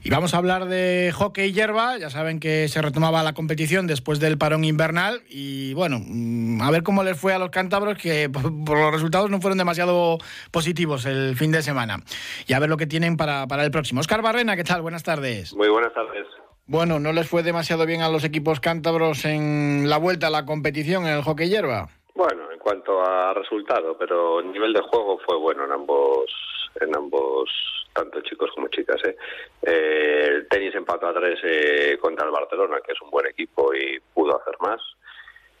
Y 0.00 0.10
vamos 0.10 0.32
a 0.32 0.36
hablar 0.36 0.66
de 0.66 1.12
hockey 1.12 1.52
hierba. 1.52 1.98
Ya 1.98 2.08
saben 2.08 2.38
que 2.38 2.68
se 2.68 2.80
retomaba 2.80 3.22
la 3.24 3.32
competición 3.32 3.88
después 3.88 4.20
del 4.20 4.38
parón 4.38 4.64
invernal. 4.64 5.22
Y 5.28 5.74
bueno, 5.74 5.98
mm, 6.00 6.62
a 6.62 6.70
ver 6.70 6.84
cómo 6.84 7.02
les 7.02 7.18
fue 7.18 7.34
a 7.34 7.38
los 7.38 7.50
cántabros, 7.50 7.98
que 7.98 8.30
por 8.64 8.78
los 8.78 8.92
resultados 8.92 9.28
no 9.28 9.40
fueron 9.40 9.58
demasiado 9.58 10.18
positivos 10.52 11.04
el 11.04 11.36
fin 11.36 11.50
de 11.50 11.62
semana. 11.62 12.04
Y 12.46 12.52
a 12.52 12.60
ver 12.60 12.68
lo 12.68 12.76
que 12.76 12.86
tienen 12.86 13.16
para, 13.16 13.46
para 13.48 13.64
el 13.64 13.72
próximo. 13.72 14.00
Oscar 14.00 14.22
Barrena, 14.22 14.56
¿qué 14.56 14.64
tal? 14.64 14.82
Buenas 14.82 15.02
tardes. 15.02 15.52
Muy 15.54 15.68
buenas 15.68 15.92
tardes. 15.92 16.26
Bueno, 16.70 17.00
¿no 17.00 17.14
les 17.14 17.26
fue 17.26 17.42
demasiado 17.42 17.86
bien 17.86 18.02
a 18.02 18.10
los 18.10 18.24
equipos 18.24 18.60
cántabros 18.60 19.24
en 19.24 19.88
la 19.88 19.96
vuelta 19.96 20.26
a 20.26 20.30
la 20.30 20.44
competición 20.44 21.06
en 21.06 21.16
el 21.16 21.22
hockey 21.22 21.48
hierba? 21.48 21.88
Bueno, 22.14 22.52
en 22.52 22.58
cuanto 22.58 23.00
a 23.00 23.32
resultado, 23.32 23.96
pero 23.98 24.40
el 24.40 24.52
nivel 24.52 24.74
de 24.74 24.82
juego 24.82 25.18
fue 25.24 25.38
bueno 25.38 25.64
en 25.64 25.72
ambos, 25.72 26.30
en 26.78 26.94
ambos 26.94 27.48
tanto 27.94 28.20
chicos 28.20 28.50
como 28.54 28.68
chicas. 28.68 29.00
¿eh? 29.04 29.16
eh 29.62 30.26
el 30.28 30.48
tenis 30.48 30.74
empató 30.74 31.06
a 31.06 31.14
tres 31.14 31.38
eh, 31.42 31.96
contra 32.02 32.26
el 32.26 32.32
Barcelona, 32.32 32.80
que 32.84 32.92
es 32.92 33.00
un 33.00 33.08
buen 33.08 33.26
equipo 33.28 33.72
y 33.74 33.98
pudo 34.12 34.38
hacer 34.38 34.56
más. 34.60 34.82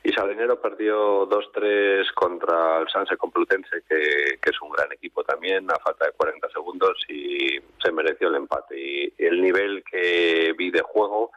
Y 0.08 0.12
Sardinero 0.14 0.58
perdió 0.58 1.28
2-3 1.28 2.14
contra 2.14 2.78
el 2.78 2.88
Sanse 2.88 3.18
Complutense, 3.18 3.82
que, 3.86 4.38
es 4.42 4.62
un 4.62 4.70
gran 4.70 4.90
equipo 4.90 5.22
también, 5.22 5.70
a 5.70 5.78
falta 5.80 6.06
de 6.06 6.12
40 6.12 6.48
segundos, 6.48 6.96
y 7.10 7.60
se 7.84 7.92
mereció 7.92 8.28
el 8.28 8.36
empate. 8.36 8.80
Y 8.80 9.12
el 9.18 9.42
nivel 9.42 9.84
que 9.84 10.54
vi 10.56 10.70
de 10.70 10.80
juego, 10.80 11.30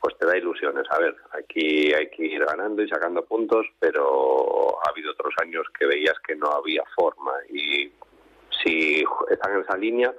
pues 0.00 0.16
te 0.16 0.24
da 0.24 0.34
ilusiones. 0.34 0.86
A 0.88 0.98
ver, 0.98 1.14
aquí 1.32 1.92
hay 1.92 2.08
que 2.08 2.24
ir 2.24 2.42
ganando 2.42 2.82
y 2.82 2.88
sacando 2.88 3.22
puntos, 3.26 3.66
pero 3.78 4.78
ha 4.82 4.88
habido 4.88 5.12
otros 5.12 5.34
años 5.42 5.66
que 5.78 5.84
veías 5.84 6.18
que 6.26 6.36
no 6.36 6.50
había 6.52 6.82
forma. 6.96 7.32
Y 7.50 7.92
si 8.64 9.04
están 9.28 9.56
en 9.56 9.60
esa 9.60 9.76
línea, 9.76 10.14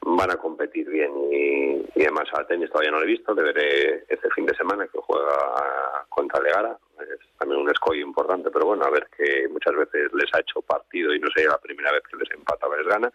van 0.00 0.30
a 0.30 0.36
competir 0.36 0.88
bien 0.88 1.12
y, 1.30 1.74
y 1.94 2.02
además 2.04 2.24
a 2.32 2.46
tenis 2.46 2.70
todavía 2.70 2.90
no 2.90 3.00
lo 3.00 3.04
he 3.04 3.08
visto, 3.08 3.34
le 3.34 3.42
veré 3.42 4.04
este 4.08 4.30
fin 4.30 4.46
de 4.46 4.56
semana 4.56 4.86
que 4.86 4.98
juega 4.98 6.06
contra 6.08 6.40
Legara, 6.40 6.78
es 7.02 7.38
también 7.38 7.60
un 7.60 7.70
escollo 7.70 8.00
importante, 8.00 8.50
pero 8.50 8.66
bueno, 8.66 8.84
a 8.84 8.90
ver 8.90 9.08
que 9.16 9.48
muchas 9.48 9.74
veces 9.74 10.12
les 10.12 10.32
ha 10.34 10.40
hecho 10.40 10.62
partido 10.62 11.14
y 11.14 11.20
no 11.20 11.28
sé 11.34 11.44
la 11.44 11.58
primera 11.58 11.92
vez 11.92 12.02
que 12.10 12.16
les 12.16 12.30
empata 12.30 12.66
o 12.66 12.76
les 12.76 12.86
gana. 12.86 13.12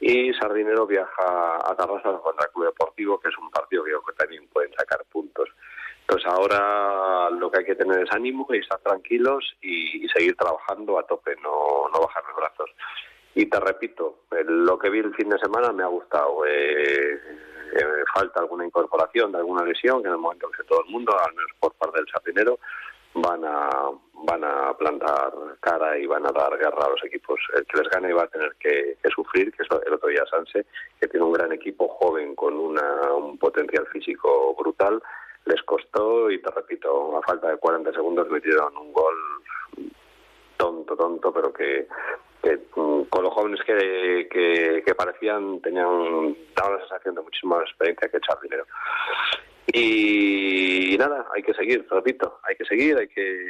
Y 0.00 0.32
Sardinero 0.34 0.86
viaja 0.86 1.56
a 1.56 1.74
Tarrasa 1.76 2.18
contra 2.18 2.46
el 2.46 2.52
Club 2.52 2.66
Deportivo, 2.66 3.18
que 3.18 3.28
es 3.28 3.38
un 3.38 3.50
partido 3.50 3.82
que, 3.84 3.90
que 3.90 4.16
también 4.16 4.46
pueden 4.48 4.72
sacar 4.74 5.04
puntos. 5.10 5.48
Entonces 6.00 6.26
ahora 6.30 7.28
lo 7.30 7.50
que 7.50 7.58
hay 7.58 7.64
que 7.66 7.74
tener 7.74 8.00
es 8.02 8.12
ánimo 8.12 8.46
y 8.50 8.58
estar 8.58 8.78
tranquilos 8.78 9.44
y, 9.60 10.08
seguir 10.08 10.36
trabajando 10.36 10.98
a 10.98 11.02
tope, 11.02 11.36
no, 11.36 11.88
no 11.92 12.00
bajar 12.00 12.24
los 12.28 12.36
brazos. 12.36 12.70
Y 13.34 13.46
te 13.46 13.60
repito, 13.60 14.20
lo 14.30 14.78
que 14.78 14.88
vi 14.88 15.00
el 15.00 15.14
fin 15.14 15.28
de 15.28 15.38
semana 15.38 15.70
me 15.70 15.82
ha 15.82 15.88
gustado. 15.88 16.46
Eh, 16.46 17.20
eh, 17.72 18.04
falta 18.14 18.40
alguna 18.40 18.64
incorporación 18.64 19.32
de 19.32 19.38
alguna 19.38 19.64
lesión, 19.64 20.00
que 20.00 20.08
en 20.08 20.14
el 20.14 20.20
momento 20.20 20.50
que 20.50 20.64
todo 20.64 20.82
el 20.84 20.90
mundo, 20.90 21.14
al 21.18 21.34
menos 21.34 21.50
por 21.60 21.74
parte 21.74 21.98
del 21.98 22.08
sapinero, 22.08 22.58
van 23.14 23.44
a, 23.44 23.90
van 24.24 24.44
a 24.44 24.74
plantar 24.76 25.32
cara 25.60 25.98
y 25.98 26.06
van 26.06 26.26
a 26.26 26.32
dar 26.32 26.56
guerra 26.58 26.86
a 26.86 26.90
los 26.90 27.04
equipos. 27.04 27.40
El 27.54 27.66
que 27.66 27.78
les 27.78 27.88
gane 27.88 28.12
va 28.12 28.24
a 28.24 28.28
tener 28.28 28.54
que, 28.58 28.96
sufrir, 29.14 29.52
que 29.52 29.62
es 29.62 29.68
el 29.86 29.94
otro 29.94 30.08
día 30.08 30.24
Sanse, 30.30 30.66
que 31.00 31.08
tiene 31.08 31.26
un 31.26 31.32
gran 31.32 31.52
equipo 31.52 31.88
joven 31.88 32.34
con 32.34 32.54
una, 32.54 33.12
un 33.12 33.38
potencial 33.38 33.86
físico 33.88 34.54
brutal. 34.58 35.02
Les 35.44 35.62
costó 35.62 36.30
y 36.30 36.40
te 36.40 36.50
repito, 36.50 37.16
a 37.16 37.22
falta 37.22 37.50
de 37.50 37.56
40 37.56 37.92
segundos 37.92 38.28
metieron 38.28 38.76
un 38.76 38.92
gol 38.92 39.16
tonto, 40.56 40.96
tonto, 40.96 41.32
pero 41.32 41.52
que 41.52 41.86
que 42.42 42.56
mm, 42.56 43.02
con 43.04 43.24
los 43.24 43.34
jóvenes 43.34 43.60
que, 43.64 44.28
que, 44.84 44.94
parecían 44.94 45.60
tenían 45.60 46.36
daba 46.56 46.74
la 46.74 46.80
sensación 46.80 47.14
de 47.16 47.22
muchísima 47.22 47.60
experiencia 47.60 48.08
que 48.08 48.16
echar 48.16 48.40
dinero 48.40 48.64
y, 49.72 50.96
nada 50.98 51.26
hay 51.34 51.42
que 51.42 51.54
seguir 51.54 51.86
repito 51.88 52.40
hay 52.42 52.56
que 52.56 52.64
seguir 52.64 52.98
hay 52.98 53.08
que 53.08 53.46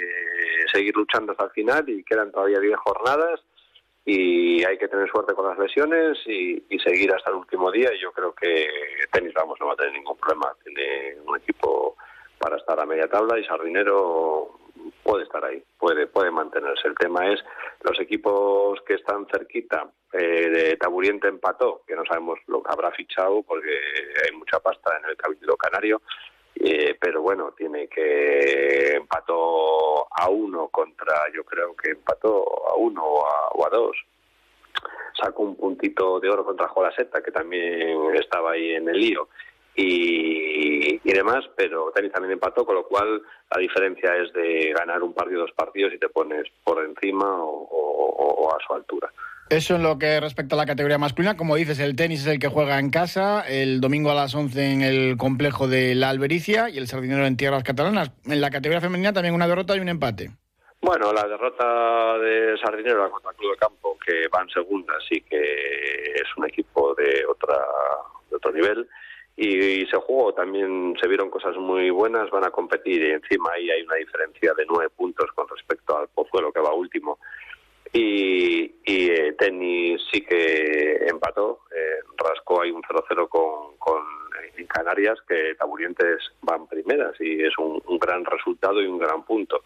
seguir 0.73 0.95
luchando 0.95 1.33
hasta 1.33 1.45
el 1.45 1.51
final 1.51 1.89
y 1.89 2.05
quedan 2.05 2.31
todavía 2.31 2.61
10 2.61 2.77
jornadas 2.77 3.41
y 4.05 4.65
hay 4.65 4.79
que 4.79 4.89
tener 4.89 5.09
suerte 5.11 5.35
con 5.35 5.47
las 5.49 5.59
lesiones 5.59 6.19
y, 6.27 6.63
y, 6.69 6.79
seguir 6.81 7.13
hasta 7.15 7.31
el 7.31 7.37
último 7.37 7.71
día 7.71 7.91
y 7.95 8.01
yo 8.01 8.13
creo 8.13 8.33
que 8.35 8.69
tenis 9.13 9.33
vamos 9.35 9.59
no 9.61 9.67
va 9.67 9.73
a 9.73 9.77
tener 9.77 9.93
ningún 9.93 10.17
problema 10.17 10.55
tiene 10.63 11.17
un 11.25 11.37
equipo 11.37 11.97
para 12.39 12.57
estar 12.57 12.79
a 12.79 12.87
media 12.87 13.09
tabla 13.09 13.39
y 13.39 13.45
Sardinero 13.45 14.59
puede 15.03 15.25
estar 15.25 15.45
ahí 15.45 15.63
puede, 15.79 16.07
puede 16.07 16.31
mantenerse. 16.31 16.89
El 16.89 16.95
tema 16.95 17.33
es 17.33 17.41
los 17.83 17.99
equipos 18.01 18.81
que 18.87 18.95
están 18.95 19.27
cerquita, 19.27 19.91
eh, 20.13 20.49
de 20.49 20.77
Taburiente 20.77 21.29
empató, 21.29 21.83
que 21.87 21.95
no 21.95 22.05
sabemos 22.05 22.39
lo 22.47 22.63
que 22.63 22.73
habrá 22.73 22.91
fichado 22.93 23.43
porque 23.43 23.71
hay 24.25 24.37
mucha 24.37 24.59
pasta 24.61 24.97
en 24.99 25.11
el 25.11 25.17
Cabildo 25.17 25.57
Canario, 25.57 26.01
eh, 26.55 26.97
pero 27.01 27.23
bueno, 27.23 27.53
tiene 27.57 27.89
que 27.89 28.97
empató 28.97 30.07
a 30.11 30.29
uno 30.29 30.69
contra, 30.69 31.31
yo 31.35 31.45
creo 31.45 31.77
que 31.77 31.91
empató 31.91 32.69
a 32.69 32.75
uno 32.77 33.05
o 33.05 33.67
a, 33.67 33.71
dos. 33.71 33.97
Sacó 35.21 35.43
un 35.43 35.57
puntito 35.57 36.21
de 36.21 36.31
oro 36.31 36.45
contra 36.45 36.69
Jolaseta, 36.69 37.23
que 37.23 37.31
también 37.31 38.15
estaba 38.15 38.53
ahí 38.53 38.75
en 38.75 38.89
el 38.89 38.99
lío 38.99 39.29
y, 39.81 41.13
demás, 41.13 41.45
pero 41.57 41.91
tenis 41.93 42.13
también 42.13 42.33
empató, 42.33 42.65
con 42.65 42.75
lo 42.75 42.87
cual 42.87 43.23
la 43.51 43.61
diferencia 43.61 44.17
es 44.17 44.33
de 44.33 44.73
ganar 44.77 45.03
un 45.03 45.13
partido, 45.13 45.41
dos 45.43 45.53
partidos 45.53 45.93
y 45.95 45.99
te 45.99 46.09
pones 46.09 46.47
por 46.65 46.85
encima 46.85 47.27
o, 47.31 48.53
a 48.55 48.67
su 48.67 48.75
altura. 48.75 49.13
Eso 49.51 49.77
en 49.77 49.83
lo 49.83 49.99
que 49.99 50.21
respecta 50.21 50.55
a 50.57 50.59
la 50.59 50.67
categoría 50.67 50.99
masculina, 50.99 51.37
como 51.37 51.57
dices, 51.57 51.79
el 51.79 51.97
tenis 51.97 52.21
es 52.21 52.27
el 52.27 52.39
que 52.39 52.49
juega 52.49 52.79
en 52.79 52.91
casa, 52.91 53.43
el 53.49 53.81
domingo 53.81 54.11
a 54.11 54.15
las 54.15 54.35
11 54.35 54.73
en 54.73 54.83
el 54.83 55.17
complejo 55.17 55.69
de 55.69 55.95
la 55.95 56.11
Albericia 56.11 56.69
y 56.69 56.77
el 56.77 56.87
Sardinero 56.87 57.25
en 57.25 57.39
tierras 57.39 57.65
catalanas. 57.65 58.13
En 58.27 58.43
la 58.43 58.51
categoría 58.51 58.83
femenina 58.83 59.15
también 59.15 59.35
una 59.35 59.49
derrota 59.49 59.75
y 59.75 59.81
un 59.81 59.89
empate. 59.89 60.31
Bueno, 60.83 61.13
la 61.15 61.27
derrota 61.27 62.19
de 62.19 62.59
Sardinero 62.59 63.11
contra 63.11 63.33
Club 63.33 63.53
de 63.53 63.57
Campo, 63.57 63.99
que 64.05 64.29
van 64.29 64.51
segunda, 64.51 64.93
sí 65.09 65.23
que 65.23 65.41
es 66.15 66.37
un 66.37 66.47
equipo 66.47 66.95
de 66.95 67.25
otra 67.27 67.57
de 68.31 68.37
otro 68.37 68.53
nivel 68.53 68.87
y, 69.39 69.87
se 69.87 69.97
jugó 69.97 70.35
también 70.35 70.95
se 71.01 71.07
vieron 71.07 71.31
cosas 71.31 71.57
muy 71.57 71.91
buenas 71.91 72.29
van 72.31 72.45
a 72.45 72.51
competir 72.51 73.01
y 73.03 73.13
encima 73.13 73.53
ahí 73.53 73.71
hay 73.71 73.83
una 73.83 73.95
diferencia 73.95 74.53
de 74.55 74.67
nueve 74.69 74.91
puntos 74.91 75.31
con 75.35 75.47
respecto 75.49 75.97
al 75.97 76.09
Pozuelo 76.09 76.53
que 76.53 76.61
va 76.61 76.75
último 76.75 77.19
y, 77.93 78.75
y 78.85 79.11
eh, 79.11 79.35
tenis 79.39 80.01
sí 80.13 80.21
que 80.23 81.07
empató 81.07 81.61
eh, 81.75 82.01
rascó 82.17 82.63
ahí 82.63 82.71
un 82.71 82.83
0-0 82.83 83.29
con, 83.29 83.77
con 83.79 84.03
en 84.57 84.67
Canarias 84.67 85.19
que 85.27 85.55
Taburientes 85.55 86.19
van 86.43 86.67
primeras 86.67 87.15
y 87.21 87.43
es 87.43 87.57
un, 87.59 87.81
gran 87.99 88.25
resultado 88.25 88.83
y 88.83 88.87
un 88.87 88.99
gran 88.99 89.25
punto 89.25 89.63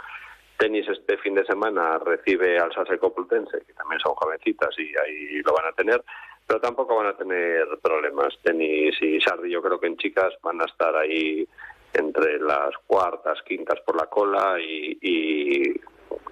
tenis 0.58 0.86
este 0.88 1.16
fin 1.18 1.34
de 1.34 1.44
semana 1.44 1.98
recibe 1.98 2.58
al 2.58 2.72
Saseco 2.72 3.12
Plutense 3.12 3.62
que 3.66 3.72
también 3.72 4.00
son 4.00 4.14
jovencitas 4.14 4.70
y 4.78 4.92
ahí 4.98 5.42
lo 5.42 5.54
van 5.54 5.66
a 5.66 5.72
tener 5.72 6.02
pero 6.46 6.60
tampoco 6.60 6.96
van 6.96 7.06
a 7.06 7.16
tener 7.16 7.66
problemas. 7.80 8.34
Tenis 8.42 9.00
y 9.00 9.20
Sardi, 9.20 9.50
yo 9.50 9.62
creo 9.62 9.78
que 9.78 9.86
en 9.86 9.96
chicas 9.96 10.34
van 10.42 10.60
a 10.60 10.64
estar 10.64 10.94
ahí 10.96 11.46
entre 11.94 12.38
las 12.40 12.76
cuartas, 12.86 13.40
quintas 13.42 13.80
por 13.80 13.96
la 13.96 14.06
cola 14.06 14.56
y, 14.60 15.80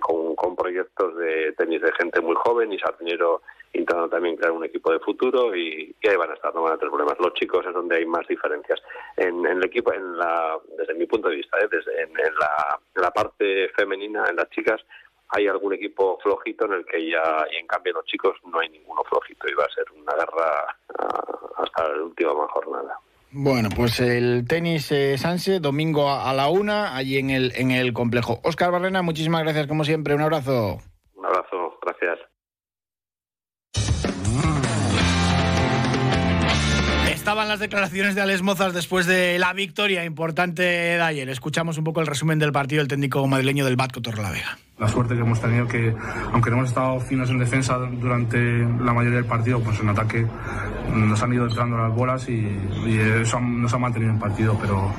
con, 0.00 0.56
proyectos 0.56 1.16
de 1.16 1.52
tenis 1.52 1.80
de 1.80 1.92
gente 1.92 2.20
muy 2.20 2.34
joven 2.36 2.72
y 2.72 2.78
Sardinero 2.78 3.42
intentando 3.72 4.08
también 4.08 4.36
crear 4.36 4.52
un 4.52 4.64
equipo 4.64 4.92
de 4.92 4.98
futuro 5.00 5.54
y, 5.56 5.94
ahí 6.08 6.16
van 6.16 6.30
a 6.30 6.34
estar, 6.34 6.54
no 6.54 6.62
van 6.62 6.74
a 6.74 6.76
tener 6.76 6.90
problemas. 6.90 7.18
Los 7.18 7.34
chicos 7.34 7.64
es 7.66 7.72
donde 7.72 7.96
hay 7.96 8.06
más 8.06 8.26
diferencias. 8.26 8.80
En, 9.16 9.46
el 9.46 9.64
equipo, 9.64 9.92
en 9.92 10.18
la, 10.18 10.58
desde 10.76 10.94
mi 10.94 11.06
punto 11.06 11.28
de 11.28 11.36
vista, 11.36 11.58
¿eh? 11.58 11.68
desde 11.70 12.02
en, 12.02 12.12
la, 12.14 12.78
en 12.94 13.02
la 13.02 13.10
parte 13.10 13.68
femenina, 13.76 14.24
en 14.28 14.36
las 14.36 14.50
chicas, 14.50 14.80
hay 15.28 15.46
algún 15.46 15.72
equipo 15.74 16.18
flojito 16.22 16.66
en 16.66 16.72
el 16.72 16.84
que 16.84 17.08
ya, 17.08 17.46
y 17.52 17.56
en 17.56 17.66
cambio 17.66 17.94
los 17.94 18.04
chicos 18.04 18.36
no 18.44 18.58
hay 18.58 18.68
ninguno 18.68 19.02
flojito 19.04 19.48
y 19.48 19.54
va 19.54 19.64
a 19.64 19.74
ser 19.74 19.84
una 19.92 20.12
guerra 20.14 20.76
ah, 20.98 21.40
hasta 21.58 21.88
la 21.88 22.02
última 22.02 22.48
jornada. 22.48 22.98
Bueno, 23.32 23.68
pues 23.74 24.00
el 24.00 24.44
tenis 24.48 24.90
eh, 24.90 25.16
Sanse, 25.16 25.60
domingo 25.60 26.10
a, 26.10 26.32
la 26.34 26.48
una, 26.48 26.96
allí 26.96 27.18
en 27.18 27.30
el, 27.30 27.52
en 27.54 27.70
el 27.70 27.92
complejo. 27.92 28.40
Oscar 28.42 28.72
Barrena, 28.72 29.02
muchísimas 29.02 29.42
gracias 29.42 29.68
como 29.68 29.84
siempre, 29.84 30.14
un 30.14 30.22
abrazo. 30.22 30.78
Un 31.14 31.26
abrazo, 31.26 31.78
gracias. 31.82 32.29
Estaban 37.20 37.48
las 37.48 37.60
declaraciones 37.60 38.14
de 38.14 38.22
Alex 38.22 38.40
Mozas 38.40 38.72
después 38.72 39.04
de 39.04 39.38
la 39.38 39.52
victoria 39.52 40.06
importante 40.06 40.62
de 40.62 41.02
ayer. 41.02 41.28
Escuchamos 41.28 41.76
un 41.76 41.84
poco 41.84 42.00
el 42.00 42.06
resumen 42.06 42.38
del 42.38 42.50
partido 42.50 42.80
del 42.80 42.88
técnico 42.88 43.24
madrileño 43.26 43.66
del 43.66 43.76
Batco 43.76 44.00
Torrelavega 44.00 44.56
la 44.80 44.88
suerte 44.88 45.14
que 45.14 45.20
hemos 45.20 45.38
tenido 45.38 45.68
que, 45.68 45.94
aunque 46.32 46.48
no 46.48 46.56
hemos 46.56 46.70
estado 46.70 46.98
finos 47.00 47.28
en 47.28 47.38
defensa 47.38 47.76
durante 47.76 48.38
la 48.38 48.94
mayoría 48.94 49.18
del 49.18 49.26
partido, 49.26 49.60
pues 49.60 49.78
en 49.78 49.90
ataque 49.90 50.26
nos 50.94 51.22
han 51.22 51.34
ido 51.34 51.46
entrando 51.46 51.76
las 51.76 51.94
bolas 51.94 52.26
y, 52.30 52.48
eso 53.20 53.38
nos 53.40 53.72
ha 53.74 53.78
mantenido 53.78 54.10
en 54.10 54.18
partido, 54.18 54.56
pero 54.58 54.90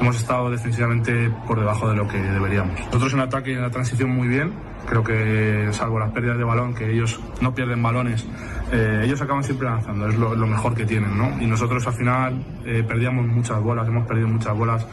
hemos 0.00 0.16
estado 0.16 0.50
defensivamente 0.50 1.30
por 1.46 1.60
debajo 1.60 1.88
de 1.88 1.94
lo 1.94 2.08
que 2.08 2.18
deberíamos. 2.18 2.80
Nosotros 2.86 3.14
en 3.14 3.20
ataque 3.20 3.52
y 3.52 3.54
en 3.54 3.62
la 3.62 3.70
transición 3.70 4.10
muy 4.10 4.26
bien, 4.26 4.52
creo 4.88 5.04
que 5.04 5.68
salvo 5.72 5.98
las 5.98 6.10
pérdidas 6.10 6.38
de 6.38 6.44
balón, 6.44 6.74
que 6.74 6.90
ellos 6.90 7.20
no 7.40 7.54
pierden 7.54 7.82
balones, 7.82 8.26
eh, 8.72 9.02
ellos 9.04 9.20
acaban 9.20 9.44
siempre 9.44 9.68
lanzando, 9.68 10.08
es 10.08 10.16
lo, 10.16 10.46
mejor 10.46 10.74
que 10.74 10.84
tienen, 10.84 11.16
¿no? 11.16 11.40
Y 11.40 11.46
nosotros 11.46 11.86
al 11.86 11.92
final 11.92 12.44
eh, 12.64 12.84
perdíamos 12.86 13.26
muchas 13.26 13.62
bolas, 13.62 13.86
hemos 13.86 14.06
perdido 14.06 14.28
muchas 14.28 14.56
bolas 14.56 14.86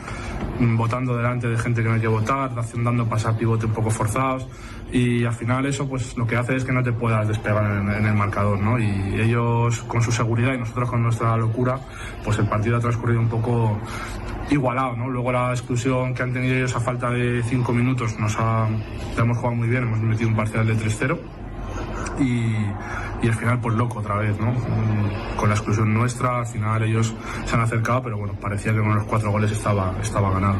votando 0.59 1.13
mm, 1.13 1.17
delante 1.17 1.47
de 1.47 1.57
gente 1.57 1.81
que 1.81 1.89
no 1.89 1.95
hay 1.95 2.01
que 2.01 2.07
votar, 2.07 2.51
dando 2.83 3.07
pasar 3.07 3.37
pivote 3.37 3.65
un 3.65 3.73
poco 3.73 3.89
forzados 3.89 4.47
y 4.95 5.25
al 5.25 5.33
final 5.33 5.65
eso 5.65 5.85
pues 5.89 6.15
lo 6.15 6.25
que 6.25 6.37
hace 6.37 6.55
es 6.55 6.63
que 6.63 6.71
no 6.71 6.81
te 6.81 6.93
puedas 6.93 7.27
despegar 7.27 7.65
en, 7.65 8.05
el 8.05 8.13
marcador, 8.13 8.57
¿no? 8.57 8.79
Y 8.79 9.19
ellos 9.19 9.81
con 9.81 10.01
su 10.01 10.09
seguridad 10.09 10.53
y 10.53 10.57
nosotros 10.57 10.89
con 10.89 11.03
nuestra 11.03 11.35
locura, 11.35 11.77
pues 12.23 12.39
el 12.39 12.47
partido 12.47 12.77
ha 12.77 12.79
transcurrido 12.79 13.19
un 13.19 13.27
poco 13.27 13.77
igualado, 14.49 14.95
¿no? 14.95 15.09
Luego 15.09 15.33
la 15.33 15.51
exclusión 15.51 16.13
que 16.13 16.23
han 16.23 16.31
tenido 16.31 16.55
ellos 16.55 16.73
a 16.77 16.79
falta 16.79 17.09
de 17.09 17.43
cinco 17.43 17.73
minutos 17.73 18.17
nos 18.17 18.37
ha, 18.39 18.69
hemos 19.17 19.37
jugado 19.37 19.55
muy 19.57 19.67
bien, 19.67 19.83
hemos 19.83 19.99
metido 19.99 20.29
un 20.29 20.35
parcial 20.37 20.65
de 20.65 20.77
3-0 20.77 21.19
y, 22.19 23.25
y 23.25 23.27
al 23.27 23.35
final 23.35 23.59
pues 23.59 23.75
loco 23.75 23.99
otra 23.99 24.15
vez, 24.15 24.39
¿no? 24.39 24.53
Con 25.35 25.49
la 25.49 25.55
exclusión 25.55 25.93
nuestra, 25.93 26.39
al 26.39 26.47
final 26.47 26.81
ellos 26.83 27.13
se 27.43 27.53
han 27.53 27.61
acercado, 27.61 28.01
pero 28.03 28.17
bueno, 28.17 28.33
parecía 28.39 28.71
que 28.71 28.79
con 28.79 28.95
los 28.95 29.03
cuatro 29.03 29.29
goles 29.29 29.51
estaba, 29.51 29.93
estaba 30.01 30.31
ganado. 30.31 30.59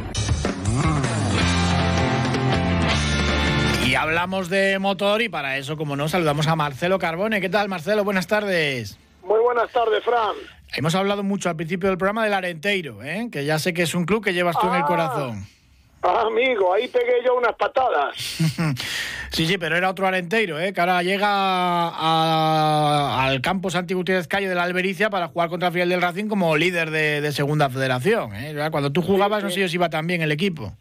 Hablamos 4.05 4.49
de 4.49 4.77
motor 4.77 5.23
y 5.23 5.29
para 5.29 5.57
eso, 5.57 5.77
como 5.77 5.95
no, 5.95 6.07
saludamos 6.07 6.45
a 6.45 6.55
Marcelo 6.55 6.99
Carbone. 6.99 7.41
¿Qué 7.41 7.49
tal, 7.49 7.67
Marcelo? 7.69 8.03
Buenas 8.03 8.27
tardes. 8.27 8.99
Muy 9.23 9.39
buenas 9.39 9.71
tardes, 9.71 10.03
Fran. 10.03 10.35
Hemos 10.75 10.93
hablado 10.93 11.23
mucho 11.23 11.49
al 11.49 11.55
principio 11.55 11.89
del 11.89 11.97
programa 11.97 12.23
del 12.23 12.35
Arenteiro, 12.35 13.01
¿eh? 13.01 13.29
que 13.31 13.45
ya 13.45 13.57
sé 13.57 13.73
que 13.73 13.81
es 13.81 13.95
un 13.95 14.05
club 14.05 14.23
que 14.23 14.31
llevas 14.31 14.59
tú 14.59 14.67
en 14.67 14.75
el 14.75 14.83
ah. 14.83 14.85
corazón. 14.85 15.47
Ah, 16.03 16.25
amigo, 16.27 16.71
ahí 16.71 16.87
pegué 16.87 17.13
yo 17.25 17.35
unas 17.35 17.55
patadas. 17.55 18.15
sí, 19.31 19.47
sí, 19.47 19.57
pero 19.57 19.75
era 19.75 19.89
otro 19.89 20.05
Arenteiro, 20.05 20.59
¿eh? 20.59 20.71
que 20.71 20.81
ahora 20.81 21.01
llega 21.01 21.87
al 23.25 23.41
campo 23.41 23.71
Santi 23.71 23.95
Gutiérrez 23.95 24.27
Calle 24.27 24.47
de 24.47 24.53
la 24.53 24.61
Albericia 24.65 25.09
para 25.09 25.29
jugar 25.29 25.49
contra 25.49 25.71
Fiel 25.71 25.89
del 25.89 26.03
Racing 26.03 26.27
como 26.27 26.55
líder 26.55 26.91
de, 26.91 27.31
Segunda 27.31 27.71
Federación. 27.71 28.35
¿eh? 28.35 28.55
Cuando 28.69 28.91
tú 28.91 29.01
jugabas, 29.01 29.43
no 29.43 29.49
sé 29.49 29.67
si 29.67 29.75
iba 29.75 29.89
tan 29.89 30.05
bien 30.05 30.21
el 30.21 30.31
equipo. 30.31 30.75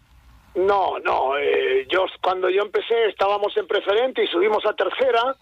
No, 0.54 0.98
no, 1.00 1.36
eh, 1.36 1.86
yo 1.88 2.06
cuando 2.22 2.48
yo 2.48 2.62
empecé 2.62 3.06
estábamos 3.08 3.56
en 3.56 3.66
preferente 3.66 4.22
y 4.22 4.28
subimos 4.28 4.64
a 4.66 4.72
tercera, 4.74 5.34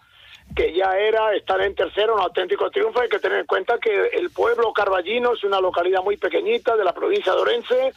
que 0.55 0.73
ya 0.73 0.97
era 0.97 1.35
estar 1.35 1.61
en 1.61 1.75
tercera 1.75 2.13
un 2.13 2.19
auténtico 2.19 2.69
triunfo. 2.71 2.99
Hay 2.99 3.09
que 3.09 3.19
tener 3.19 3.39
en 3.39 3.45
cuenta 3.45 3.77
que 3.77 4.07
el 4.13 4.31
pueblo 4.31 4.73
carballino 4.73 5.33
es 5.33 5.43
una 5.43 5.59
localidad 5.59 6.03
muy 6.03 6.17
pequeñita 6.17 6.75
de 6.75 6.83
la 6.83 6.93
provincia 6.93 7.33
de 7.33 7.41
Orense 7.41 7.93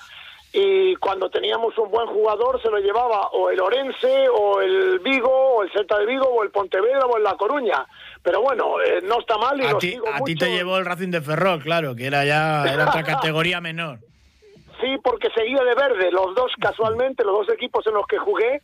y 0.53 0.97
cuando 0.97 1.29
teníamos 1.29 1.77
un 1.77 1.91
buen 1.91 2.07
jugador 2.07 2.61
se 2.63 2.71
lo 2.71 2.79
llevaba 2.79 3.29
o 3.29 3.51
el 3.51 3.61
Orense 3.61 4.29
o 4.29 4.61
el 4.61 5.01
Vigo 5.01 5.57
o 5.57 5.63
el 5.63 5.71
Celta 5.73 5.99
de 5.99 6.07
Vigo 6.07 6.27
o 6.27 6.43
el 6.43 6.51
Pontevedra 6.51 7.05
o 7.07 7.17
el 7.17 7.25
La 7.25 7.35
Coruña. 7.35 7.87
Pero 8.23 8.41
bueno, 8.41 8.81
eh, 8.81 9.01
no 9.03 9.21
está 9.21 9.37
mal 9.39 9.61
y 9.61 9.67
a 9.67 9.79
ti, 9.79 9.99
a 10.13 10.21
ti 10.21 10.35
te 10.35 10.51
llevó 10.51 10.79
el 10.79 10.85
Racing 10.85 11.11
de 11.11 11.21
Ferrol, 11.21 11.63
claro, 11.63 11.95
que 11.95 12.07
era 12.07 12.25
ya 12.25 12.65
era 12.65 12.89
otra 12.89 13.03
categoría 13.05 13.61
menor. 13.61 13.99
Sí, 14.97 15.01
porque 15.03 15.29
seguía 15.31 15.63
de 15.63 15.75
verde. 15.75 16.11
Los 16.11 16.35
dos, 16.35 16.53
casualmente, 16.61 17.25
los 17.25 17.47
dos 17.47 17.55
equipos 17.55 17.87
en 17.87 17.95
los 17.95 18.07
que 18.07 18.19
jugué 18.19 18.63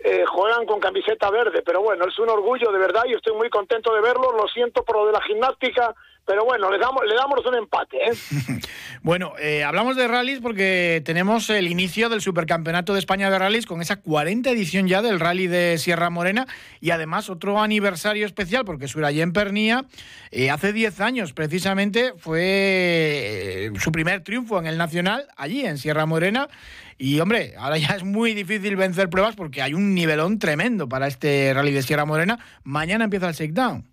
eh, 0.00 0.24
juegan 0.26 0.66
con 0.66 0.80
camiseta 0.80 1.30
verde. 1.30 1.62
Pero 1.62 1.82
bueno, 1.82 2.06
es 2.06 2.18
un 2.18 2.30
orgullo 2.30 2.70
de 2.72 2.78
verdad 2.78 3.02
y 3.06 3.14
estoy 3.14 3.34
muy 3.34 3.50
contento 3.50 3.94
de 3.94 4.00
verlo. 4.00 4.32
Lo 4.32 4.48
siento 4.48 4.82
por 4.84 4.96
lo 4.96 5.06
de 5.06 5.12
la 5.12 5.20
gimnástica, 5.22 5.94
pero 6.26 6.44
bueno, 6.44 6.70
le 6.70 6.78
damos, 6.78 7.04
le 7.06 7.14
damos 7.14 7.44
un 7.44 7.54
empate. 7.54 7.96
¿eh? 7.96 8.12
bueno, 9.02 9.34
eh, 9.38 9.62
hablamos 9.62 9.96
de 9.96 10.08
rallies 10.08 10.40
porque 10.40 11.02
tenemos 11.04 11.50
el 11.50 11.68
inicio 11.68 12.08
del 12.08 12.20
Supercampeonato 12.20 12.94
de 12.94 12.98
España 12.98 13.30
de 13.30 13.38
Rallys 13.38 13.66
con 13.66 13.82
esa 13.82 13.96
40 13.96 14.50
edición 14.50 14.88
ya 14.88 15.02
del 15.02 15.20
Rally 15.20 15.46
de 15.46 15.78
Sierra 15.78 16.10
Morena 16.10 16.46
y 16.80 16.90
además 16.90 17.28
otro 17.28 17.60
aniversario 17.60 18.26
especial 18.26 18.64
porque 18.64 18.86
en 18.94 19.32
Pernía 19.32 19.84
eh, 20.30 20.50
hace 20.50 20.72
10 20.72 21.00
años 21.00 21.32
precisamente 21.32 22.14
fue 22.16 23.70
su 23.78 23.92
primer 23.92 24.22
triunfo 24.22 24.58
en 24.58 24.66
el 24.66 24.78
Nacional 24.78 25.26
allí 25.36 25.64
en 25.66 25.78
Sierra 25.78 26.06
Morena 26.06 26.48
y 26.96 27.20
hombre, 27.20 27.54
ahora 27.58 27.76
ya 27.76 27.88
es 27.96 28.04
muy 28.04 28.34
difícil 28.34 28.76
vencer 28.76 29.10
pruebas 29.10 29.36
porque 29.36 29.62
hay 29.62 29.74
un 29.74 29.94
nivelón 29.94 30.38
tremendo 30.38 30.88
para 30.88 31.06
este 31.06 31.52
Rally 31.54 31.72
de 31.72 31.82
Sierra 31.82 32.04
Morena. 32.04 32.38
Mañana 32.62 33.04
empieza 33.04 33.28
el 33.28 33.34
shakedown. 33.34 33.84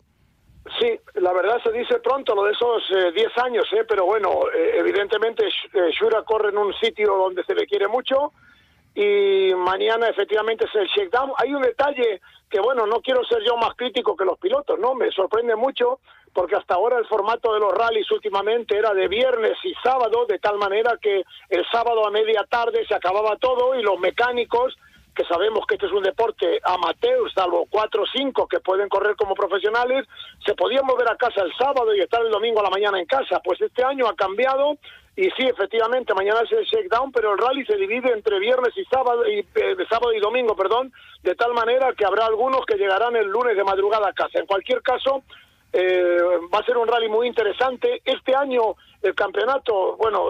Sí, 0.79 0.99
la 1.21 1.33
verdad 1.33 1.61
se 1.63 1.71
dice 1.71 1.99
pronto 1.99 2.35
lo 2.35 2.43
de 2.43 2.51
esos 2.51 2.83
10 3.13 3.15
eh, 3.15 3.41
años, 3.43 3.65
¿eh? 3.73 3.85
pero 3.87 4.05
bueno, 4.05 4.29
eh, 4.53 4.73
evidentemente 4.77 5.45
eh, 5.45 5.91
Shura 5.91 6.23
corre 6.23 6.49
en 6.49 6.57
un 6.57 6.73
sitio 6.73 7.15
donde 7.15 7.43
se 7.43 7.53
le 7.53 7.67
quiere 7.67 7.87
mucho 7.87 8.33
y 8.95 9.53
mañana 9.55 10.07
efectivamente 10.07 10.65
es 10.65 10.75
el 10.75 10.87
shakedown. 10.87 11.31
Hay 11.37 11.53
un 11.53 11.61
detalle 11.61 12.21
que, 12.49 12.59
bueno, 12.59 12.85
no 12.85 13.01
quiero 13.01 13.23
ser 13.23 13.41
yo 13.43 13.55
más 13.55 13.75
crítico 13.75 14.17
que 14.17 14.25
los 14.25 14.37
pilotos, 14.37 14.77
¿no? 14.79 14.95
Me 14.95 15.11
sorprende 15.11 15.55
mucho 15.55 15.99
porque 16.33 16.55
hasta 16.55 16.73
ahora 16.73 16.97
el 16.97 17.05
formato 17.05 17.53
de 17.53 17.59
los 17.59 17.73
rallies 17.73 18.09
últimamente 18.11 18.77
era 18.77 18.93
de 18.93 19.07
viernes 19.07 19.57
y 19.63 19.73
sábado, 19.83 20.25
de 20.27 20.39
tal 20.39 20.57
manera 20.57 20.97
que 21.01 21.23
el 21.49 21.65
sábado 21.71 22.05
a 22.05 22.11
media 22.11 22.45
tarde 22.49 22.85
se 22.87 22.95
acababa 22.95 23.37
todo 23.37 23.75
y 23.75 23.83
los 23.83 23.99
mecánicos 23.99 24.75
que 25.15 25.25
sabemos 25.25 25.65
que 25.67 25.75
este 25.75 25.87
es 25.87 25.91
un 25.91 26.03
deporte 26.03 26.59
amateur, 26.63 27.31
salvo 27.33 27.67
cuatro 27.69 28.03
o 28.03 28.07
cinco 28.07 28.47
que 28.47 28.59
pueden 28.59 28.87
correr 28.89 29.15
como 29.15 29.35
profesionales, 29.35 30.07
se 30.45 30.55
podían 30.55 30.85
mover 30.85 31.09
a 31.09 31.17
casa 31.17 31.41
el 31.41 31.53
sábado 31.55 31.93
y 31.95 31.99
estar 31.99 32.21
el 32.25 32.31
domingo 32.31 32.61
a 32.61 32.63
la 32.63 32.69
mañana 32.69 32.99
en 32.99 33.05
casa. 33.05 33.41
Pues 33.43 33.59
este 33.61 33.83
año 33.83 34.07
ha 34.07 34.15
cambiado 34.15 34.77
y 35.15 35.23
sí, 35.31 35.43
efectivamente, 35.43 36.13
mañana 36.13 36.41
es 36.41 36.51
el 36.53 36.63
shakedown, 36.63 37.11
pero 37.11 37.33
el 37.33 37.37
rally 37.37 37.65
se 37.65 37.75
divide 37.75 38.13
entre 38.13 38.39
viernes 38.39 38.71
y 38.77 38.85
sábado 38.85 39.27
y 39.27 39.39
eh, 39.39 39.75
sábado 39.89 40.13
y 40.13 40.19
domingo, 40.19 40.55
perdón, 40.55 40.93
de 41.21 41.35
tal 41.35 41.53
manera 41.53 41.91
que 41.93 42.05
habrá 42.05 42.25
algunos 42.25 42.65
que 42.65 42.77
llegarán 42.77 43.15
el 43.17 43.27
lunes 43.27 43.57
de 43.57 43.63
madrugada 43.63 44.07
a 44.07 44.13
casa. 44.13 44.39
En 44.39 44.45
cualquier 44.45 44.81
caso, 44.81 45.23
eh, 45.73 46.17
va 46.53 46.59
a 46.59 46.65
ser 46.65 46.77
un 46.77 46.87
rally 46.87 47.09
muy 47.09 47.27
interesante. 47.27 48.01
Este 48.05 48.33
año 48.33 48.75
el 49.01 49.13
campeonato, 49.13 49.97
bueno, 49.97 50.29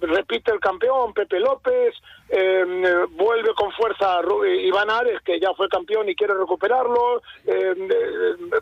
repite 0.00 0.52
el 0.52 0.60
campeón 0.60 1.12
Pepe 1.12 1.40
López, 1.40 1.94
em, 2.28 2.84
eh, 2.84 3.06
vuelve 3.10 3.54
con 3.54 3.70
fuerza 3.72 4.20
Iván 4.62 4.90
Ares, 4.90 5.20
que 5.22 5.38
ya 5.38 5.52
fue 5.54 5.68
campeón 5.68 6.08
y 6.08 6.14
quiere 6.14 6.34
recuperarlo, 6.34 7.22
eh, 7.46 7.74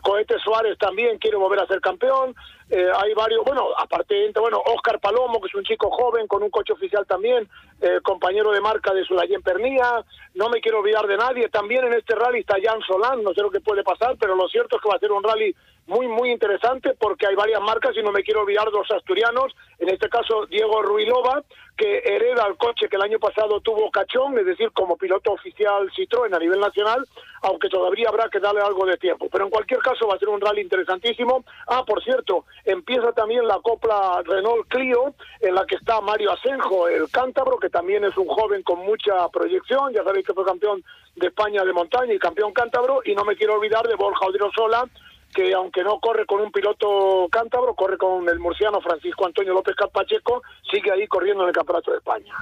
Cohete 0.01 0.39
Suárez 0.39 0.77
también 0.77 1.17
quiere 1.17 1.37
volver 1.37 1.59
a 1.59 1.67
ser 1.67 1.81
campeón, 1.81 2.35
eh, 2.69 2.87
hay 2.95 3.13
varios, 3.15 3.43
bueno, 3.43 3.69
aparte, 3.75 4.31
bueno, 4.39 4.61
Oscar 4.63 4.99
Palomo, 4.99 5.41
que 5.41 5.47
es 5.47 5.55
un 5.55 5.63
chico 5.63 5.89
joven 5.89 6.27
con 6.27 6.43
un 6.43 6.51
coche 6.51 6.73
oficial 6.73 7.05
también, 7.07 7.49
eh, 7.81 7.99
compañero 8.03 8.51
de 8.51 8.61
marca 8.61 8.93
de 8.93 9.03
Sulayén 9.05 9.41
Pernía, 9.41 10.05
no 10.35 10.49
me 10.49 10.61
quiero 10.61 10.79
olvidar 10.79 11.07
de 11.07 11.17
nadie, 11.17 11.49
también 11.49 11.85
en 11.85 11.93
este 11.93 12.13
rally 12.13 12.41
está 12.41 12.57
Jan 12.61 12.81
Solán, 12.81 13.23
no 13.23 13.33
sé 13.33 13.41
lo 13.41 13.49
que 13.49 13.59
puede 13.59 13.83
pasar, 13.83 14.17
pero 14.19 14.35
lo 14.35 14.47
cierto 14.47 14.75
es 14.75 14.83
que 14.83 14.89
va 14.89 14.95
a 14.95 14.99
ser 14.99 15.11
un 15.11 15.23
rally 15.23 15.55
muy, 15.87 16.07
muy 16.07 16.31
interesante 16.31 16.93
porque 16.99 17.25
hay 17.25 17.35
varias 17.35 17.61
marcas 17.61 17.97
y 17.97 18.03
no 18.03 18.11
me 18.11 18.21
quiero 18.21 18.41
olvidar 18.41 18.65
de 18.65 18.77
los 18.77 18.91
asturianos, 18.91 19.55
en 19.79 19.89
este 19.89 20.07
caso 20.07 20.45
Diego 20.45 20.83
Ruilova, 20.83 21.43
que 21.79 21.99
hereda 22.03 22.45
el 22.45 22.57
coche 22.57 22.89
que 22.89 22.97
el 22.97 23.01
año 23.01 23.19
pasado 23.19 23.61
tuvo 23.61 23.89
Cachón, 23.89 24.37
es 24.37 24.45
decir, 24.45 24.69
como 24.73 24.97
piloto 24.97 25.31
oficial 25.31 25.89
Citroën 25.95 26.35
a 26.35 26.37
nivel 26.37 26.59
nacional, 26.59 27.07
aunque 27.41 27.69
todavía 27.69 28.09
habrá 28.09 28.27
que 28.27 28.41
darle 28.41 28.59
algo 28.59 28.85
de 28.85 28.97
tiempo. 28.97 29.29
Pero 29.31 29.45
en 29.45 29.49
cualquier 29.49 29.79
caso 29.79 30.05
va 30.05 30.15
a 30.15 30.19
ser 30.19 30.27
un 30.27 30.41
rally 30.41 30.59
interesantísimo. 30.59 31.45
Ah, 31.67 31.85
por 31.87 32.03
cierto, 32.03 32.43
empieza 32.65 33.13
también 33.13 33.47
la 33.47 33.59
copla 33.61 34.21
Renault 34.25 34.67
Clio, 34.67 35.13
en 35.39 35.55
la 35.55 35.65
que 35.65 35.75
está 35.75 36.01
Mario 36.01 36.33
Asenjo, 36.33 36.89
el 36.89 37.09
cántabro, 37.09 37.57
que 37.57 37.69
también 37.69 38.03
es 38.03 38.17
un 38.17 38.27
joven 38.27 38.61
con 38.63 38.79
mucha 38.79 39.29
proyección, 39.29 39.93
ya 39.93 40.03
sabéis 40.03 40.27
que 40.27 40.33
fue 40.33 40.43
campeón 40.43 40.83
de 41.15 41.27
España 41.27 41.63
de 41.63 41.71
montaña 41.71 42.13
y 42.13 42.19
campeón 42.19 42.51
cántabro, 42.51 42.99
y 43.05 43.15
no 43.15 43.23
me 43.23 43.37
quiero 43.37 43.55
olvidar 43.55 43.87
de 43.87 43.95
Borja 43.95 44.25
Odriozola, 44.25 44.85
que 45.33 45.53
aunque 45.53 45.83
no 45.83 45.99
corre 45.99 46.25
con 46.25 46.41
un 46.41 46.51
piloto 46.51 47.27
cántabro, 47.31 47.75
corre 47.75 47.97
con 47.97 48.27
el 48.29 48.39
murciano 48.39 48.81
Francisco 48.81 49.25
Antonio 49.25 49.53
López 49.53 49.75
Carpacheco, 49.75 50.41
sigue 50.71 50.91
ahí 50.91 51.07
corriendo 51.07 51.43
en 51.43 51.49
el 51.49 51.55
Campeonato 51.55 51.91
de 51.91 51.97
España. 51.97 52.33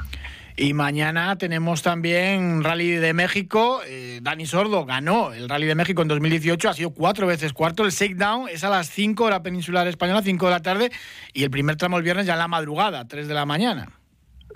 Y 0.60 0.74
mañana 0.74 1.38
tenemos 1.38 1.84
también 1.84 2.64
Rally 2.64 2.94
de 2.94 3.14
México. 3.14 3.82
Eh, 3.86 4.20
Dani 4.24 4.48
Sordo 4.48 4.86
ganó 4.86 5.32
el 5.32 5.48
Rally 5.48 5.68
de 5.68 5.76
México 5.76 6.02
en 6.02 6.08
2018, 6.08 6.70
ha 6.70 6.74
sido 6.74 6.90
cuatro 6.90 7.28
veces 7.28 7.54
cuarto. 7.54 7.86
El 7.86 7.92
shakedown 7.92 8.50
es 8.50 8.64
a 8.64 8.70
las 8.70 8.90
5 8.90 9.24
hora 9.24 9.44
peninsular 9.44 9.88
española, 9.88 10.24
5 10.24 10.46
de 10.46 10.52
la 10.52 10.62
tarde, 10.64 10.92
y 11.34 11.44
el 11.44 11.52
primer 11.52 11.76
tramo 11.76 11.98
el 11.98 12.04
viernes 12.04 12.26
ya 12.26 12.34
en 12.34 12.40
la 12.40 12.48
madrugada, 12.48 13.08
3 13.08 13.28
de 13.28 13.34
la 13.36 13.46
mañana. 13.46 13.90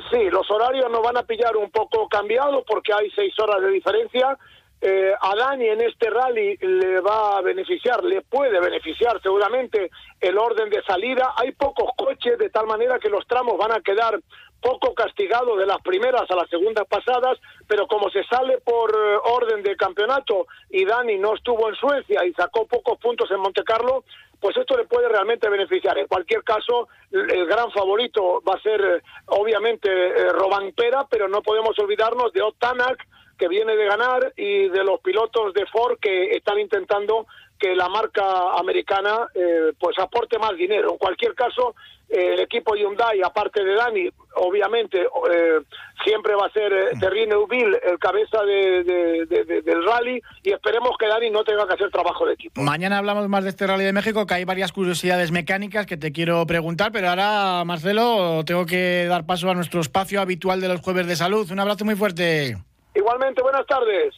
Sí, 0.09 0.29
los 0.31 0.49
horarios 0.49 0.89
nos 0.89 1.03
van 1.03 1.17
a 1.17 1.23
pillar 1.23 1.55
un 1.55 1.69
poco 1.69 2.07
cambiados 2.07 2.63
porque 2.65 2.93
hay 2.93 3.11
seis 3.11 3.33
horas 3.39 3.61
de 3.61 3.69
diferencia 3.69 4.37
eh, 4.81 5.13
a 5.19 5.35
Dani 5.35 5.67
en 5.67 5.81
este 5.81 6.09
rally 6.09 6.57
le 6.57 6.99
va 7.01 7.37
a 7.37 7.41
beneficiar, 7.41 8.03
le 8.03 8.21
puede 8.21 8.59
beneficiar 8.59 9.21
seguramente 9.21 9.91
el 10.19 10.37
orden 10.37 10.69
de 10.69 10.81
salida. 10.83 11.33
Hay 11.37 11.51
pocos 11.51 11.91
coches 11.95 12.37
de 12.39 12.49
tal 12.49 12.65
manera 12.65 12.97
que 12.97 13.09
los 13.09 13.25
tramos 13.27 13.57
van 13.57 13.71
a 13.71 13.81
quedar 13.81 14.19
poco 14.59 14.93
castigados 14.93 15.57
de 15.57 15.65
las 15.65 15.81
primeras 15.81 16.29
a 16.29 16.35
las 16.35 16.49
segundas 16.49 16.87
pasadas, 16.87 17.39
pero 17.67 17.87
como 17.87 18.09
se 18.09 18.23
sale 18.25 18.59
por 18.59 18.91
eh, 18.91 19.17
orden 19.23 19.63
de 19.63 19.75
campeonato 19.75 20.47
y 20.69 20.85
Dani 20.85 21.17
no 21.17 21.35
estuvo 21.35 21.67
en 21.67 21.75
Suecia 21.75 22.25
y 22.25 22.33
sacó 22.33 22.67
pocos 22.67 22.99
puntos 22.99 23.29
en 23.31 23.39
Monte 23.39 23.63
Carlo, 23.63 24.03
pues 24.39 24.57
esto 24.57 24.75
le 24.75 24.85
puede 24.85 25.07
realmente 25.07 25.49
beneficiar. 25.49 25.97
En 25.97 26.07
cualquier 26.07 26.43
caso, 26.43 26.87
el 27.11 27.45
gran 27.45 27.71
favorito 27.71 28.41
va 28.47 28.55
a 28.55 28.61
ser 28.61 28.81
eh, 28.81 29.01
obviamente 29.27 29.89
eh, 29.89 30.29
Robampera, 30.31 31.05
pero 31.09 31.27
no 31.27 31.41
podemos 31.41 31.77
olvidarnos 31.77 32.33
de 32.33 32.41
Otanak, 32.41 33.07
que 33.41 33.47
viene 33.47 33.75
de 33.75 33.85
ganar 33.85 34.33
y 34.37 34.69
de 34.69 34.83
los 34.83 34.99
pilotos 35.01 35.51
de 35.55 35.65
Ford 35.65 35.97
que 35.99 36.35
están 36.35 36.59
intentando 36.59 37.25
que 37.57 37.75
la 37.75 37.89
marca 37.89 38.53
americana 38.59 39.27
eh, 39.33 39.73
pues 39.79 39.97
aporte 39.97 40.37
más 40.37 40.55
dinero. 40.55 40.91
En 40.91 40.97
cualquier 40.99 41.33
caso, 41.33 41.73
eh, 42.07 42.33
el 42.33 42.39
equipo 42.41 42.75
Hyundai, 42.75 43.19
aparte 43.23 43.63
de 43.63 43.73
Dani, 43.73 44.09
obviamente 44.35 44.99
eh, 45.01 45.59
siempre 46.03 46.35
va 46.35 46.45
a 46.45 46.51
ser 46.51 46.71
eh, 46.71 46.85
Terrine 46.99 47.35
Ubil 47.35 47.75
el 47.83 47.97
cabeza 47.97 48.43
del 48.43 49.85
rally 49.85 50.21
y 50.43 50.51
esperemos 50.51 50.91
que 50.99 51.07
Dani 51.07 51.31
no 51.31 51.43
tenga 51.43 51.65
que 51.65 51.73
hacer 51.73 51.89
trabajo 51.89 52.27
de 52.27 52.33
equipo. 52.33 52.61
Mañana 52.61 52.99
hablamos 52.99 53.27
más 53.27 53.43
de 53.43 53.49
este 53.49 53.65
rally 53.65 53.85
de 53.85 53.93
México, 53.93 54.27
que 54.27 54.35
hay 54.35 54.45
varias 54.45 54.71
curiosidades 54.71 55.31
mecánicas 55.31 55.87
que 55.87 55.97
te 55.97 56.11
quiero 56.11 56.45
preguntar, 56.45 56.91
pero 56.91 57.09
ahora, 57.09 57.63
Marcelo, 57.65 58.43
tengo 58.45 58.67
que 58.67 59.07
dar 59.09 59.25
paso 59.25 59.49
a 59.49 59.55
nuestro 59.55 59.81
espacio 59.81 60.21
habitual 60.21 60.61
de 60.61 60.67
los 60.67 60.81
jueves 60.81 61.07
de 61.07 61.15
salud. 61.15 61.49
Un 61.49 61.59
abrazo 61.59 61.85
muy 61.85 61.95
fuerte. 61.95 62.55
Igualmente, 62.93 63.41
buenas 63.41 63.65
tardes. 63.67 64.13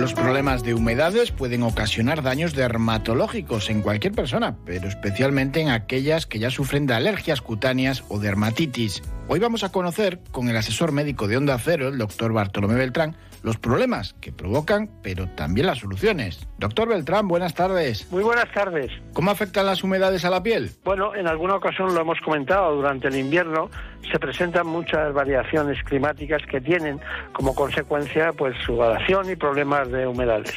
Los 0.00 0.14
problemas 0.14 0.62
de 0.62 0.72
humedades 0.72 1.30
pueden 1.30 1.62
ocasionar 1.62 2.22
daños 2.22 2.54
dermatológicos 2.54 3.68
en 3.68 3.82
cualquier 3.82 4.14
persona, 4.14 4.56
pero 4.64 4.88
especialmente 4.88 5.60
en 5.60 5.68
aquellas 5.68 6.24
que 6.24 6.38
ya 6.38 6.48
sufren 6.48 6.86
de 6.86 6.94
alergias 6.94 7.42
cutáneas 7.42 8.02
o 8.08 8.18
dermatitis. 8.18 9.02
Hoy 9.28 9.40
vamos 9.40 9.62
a 9.62 9.72
conocer 9.72 10.20
con 10.30 10.48
el 10.48 10.56
asesor 10.56 10.92
médico 10.92 11.28
de 11.28 11.36
Onda 11.36 11.58
Cero, 11.58 11.88
el 11.88 11.98
doctor 11.98 12.32
Bartolomé 12.32 12.76
Beltrán, 12.76 13.14
los 13.42 13.58
problemas 13.58 14.14
que 14.20 14.32
provocan, 14.32 14.90
pero 15.02 15.28
también 15.28 15.66
las 15.66 15.78
soluciones. 15.78 16.48
Doctor 16.58 16.88
Beltrán, 16.88 17.28
buenas 17.28 17.54
tardes. 17.54 18.10
Muy 18.10 18.22
buenas 18.22 18.50
tardes. 18.52 18.90
¿Cómo 19.12 19.30
afectan 19.30 19.66
las 19.66 19.82
humedades 19.82 20.24
a 20.24 20.30
la 20.30 20.42
piel? 20.42 20.70
Bueno, 20.82 21.14
en 21.14 21.26
alguna 21.26 21.56
ocasión 21.56 21.94
lo 21.94 22.00
hemos 22.00 22.18
comentado, 22.20 22.74
durante 22.74 23.08
el 23.08 23.16
invierno 23.16 23.70
se 24.10 24.18
presentan 24.18 24.66
muchas 24.66 25.12
variaciones 25.12 25.82
climáticas 25.84 26.42
que 26.46 26.60
tienen 26.60 27.00
como 27.32 27.54
consecuencia 27.54 28.32
pues 28.32 28.56
su 28.64 28.76
variación 28.76 29.30
y 29.30 29.36
problemas 29.36 29.90
de 29.90 30.06
humedades. 30.06 30.54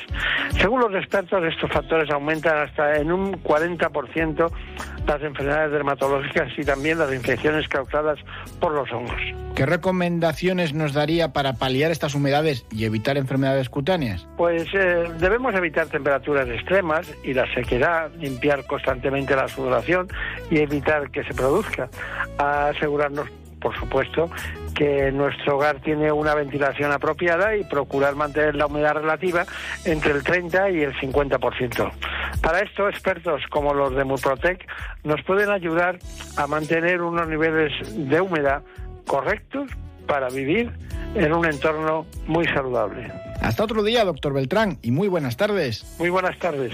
Según 0.60 0.82
los 0.82 0.94
expertos, 0.96 1.44
estos 1.44 1.72
factores 1.72 2.10
aumentan 2.10 2.58
hasta 2.58 2.98
en 2.98 3.12
un 3.12 3.34
40% 3.44 4.52
las 5.08 5.22
enfermedades 5.22 5.72
dermatológicas 5.72 6.50
y 6.58 6.64
también 6.64 6.98
las 6.98 7.14
infecciones 7.14 7.68
causadas 7.68 8.20
por 8.60 8.74
los 8.74 8.92
hongos. 8.92 9.22
¿Qué 9.56 9.66
recomendaciones 9.66 10.74
nos 10.74 10.94
daría 10.94 11.32
para 11.32 11.54
paliar 11.54 11.92
estas 11.92 12.16
humedades 12.16 12.66
y 12.72 12.86
evitar 12.86 13.18
enfermedades 13.18 13.70
cutáneas? 13.70 14.28
Pues 14.38 14.68
eh, 14.74 15.10
debemos 15.20 15.54
evitar 15.54 15.88
temperaturas 15.88 16.48
extremas 16.48 17.08
y 17.24 17.34
la 17.34 17.46
sequedad, 17.54 18.12
limpiar 18.16 18.66
constantemente 18.66 19.36
la 19.36 19.48
sudoración 19.48 20.08
y 20.50 20.58
evitar 20.58 21.12
que 21.12 21.24
se 21.24 21.34
produzca. 21.34 21.90
Asegurarnos 22.38 23.30
por 23.64 23.74
supuesto, 23.80 24.30
que 24.74 25.12
nuestro 25.12 25.58
hogar 25.58 25.80
tiene 25.82 26.12
una 26.12 26.36
ventilación 26.36 26.92
apropiada 26.92 27.56
y 27.56 27.64
procurar 27.64 28.16
mantener 28.16 28.56
la 28.56 28.66
humedad 28.66 28.94
relativa 28.94 29.46
entre 29.86 30.12
el 30.12 30.24
30 30.24 30.72
y 30.72 30.82
el 30.82 30.94
50%. 30.96 31.92
Para 32.42 32.60
esto, 32.60 32.90
expertos 32.90 33.42
como 33.50 33.74
los 33.74 33.96
de 33.96 34.04
Murprotec 34.04 34.68
nos 35.04 35.22
pueden 35.24 35.50
ayudar 35.50 36.00
a 36.38 36.48
mantener 36.48 37.02
unos 37.02 37.28
niveles 37.28 37.72
de 38.10 38.22
humedad 38.22 38.64
correctos 39.06 39.70
para 40.08 40.30
vivir 40.30 40.72
en 41.16 41.34
un 41.34 41.46
entorno 41.46 42.06
muy 42.28 42.46
saludable. 42.46 43.12
Hasta 43.42 43.64
otro 43.64 43.84
día, 43.84 44.04
doctor 44.06 44.34
Beltrán, 44.34 44.80
y 44.82 44.92
muy 44.92 45.08
buenas 45.08 45.38
tardes. 45.38 45.96
Muy 46.00 46.10
buenas 46.10 46.38
tardes. 46.40 46.74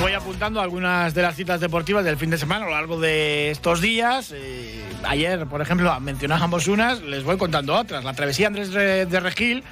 Voy 0.00 0.12
apuntando 0.12 0.60
algunas 0.60 1.14
de 1.14 1.22
las 1.22 1.36
citas 1.36 1.60
deportivas 1.60 2.04
del 2.04 2.16
fin 2.16 2.30
de 2.30 2.38
semana 2.38 2.64
a 2.64 2.68
lo 2.68 2.74
largo 2.74 3.00
de 3.00 3.50
estos 3.50 3.80
días. 3.80 4.32
Eh, 4.34 4.82
ayer, 5.04 5.46
por 5.46 5.60
ejemplo, 5.60 5.98
mencionábamos 6.00 6.68
unas, 6.68 7.02
les 7.02 7.24
voy 7.24 7.36
contando 7.36 7.74
otras. 7.76 8.04
La 8.04 8.14
travesía 8.14 8.46
Andrés 8.46 8.70
de 8.72 9.20
Regil 9.20 9.62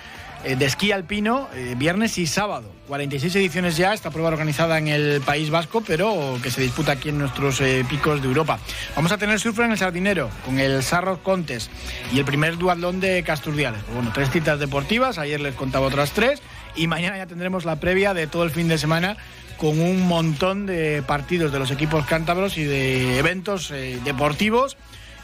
eh, 0.44 0.54
de 0.54 0.66
esquí 0.66 0.92
alpino 0.92 1.48
eh, 1.52 1.74
viernes 1.76 2.16
y 2.16 2.26
sábado. 2.26 2.70
46 2.86 3.34
ediciones 3.36 3.76
ya, 3.76 3.92
esta 3.92 4.10
prueba 4.10 4.28
organizada 4.28 4.78
en 4.78 4.86
el 4.86 5.20
País 5.20 5.50
Vasco, 5.50 5.82
pero 5.84 6.38
que 6.40 6.50
se 6.52 6.62
disputa 6.62 6.92
aquí 6.92 7.08
en 7.08 7.18
nuestros 7.18 7.60
eh, 7.60 7.84
picos 7.88 8.22
de 8.22 8.28
Europa. 8.28 8.60
Vamos 8.94 9.10
a 9.10 9.18
tener 9.18 9.40
surf 9.40 9.58
en 9.58 9.72
el 9.72 9.78
Sardinero, 9.78 10.30
con 10.44 10.60
el 10.60 10.84
Sarro 10.84 11.22
Contes 11.24 11.70
y 12.12 12.20
el 12.20 12.24
primer 12.24 12.56
duatlón 12.56 13.00
de 13.00 13.24
Casturdiales. 13.24 13.82
Pues 13.82 13.96
bueno, 13.96 14.12
tres 14.14 14.30
citas 14.30 14.60
deportivas, 14.60 15.18
ayer 15.18 15.40
les 15.40 15.56
contaba 15.56 15.88
otras 15.88 16.12
tres, 16.12 16.40
y 16.76 16.86
mañana 16.86 17.16
ya 17.16 17.26
tendremos 17.26 17.64
la 17.64 17.76
previa 17.76 18.14
de 18.14 18.28
todo 18.28 18.44
el 18.44 18.50
fin 18.50 18.68
de 18.68 18.78
semana 18.78 19.16
con 19.58 19.80
un 19.80 20.06
montón 20.06 20.66
de 20.66 21.02
partidos 21.02 21.52
de 21.52 21.58
los 21.58 21.70
equipos 21.70 22.06
cántabros 22.06 22.56
y 22.56 22.64
de 22.64 23.18
eventos 23.18 23.72
deportivos 24.04 24.76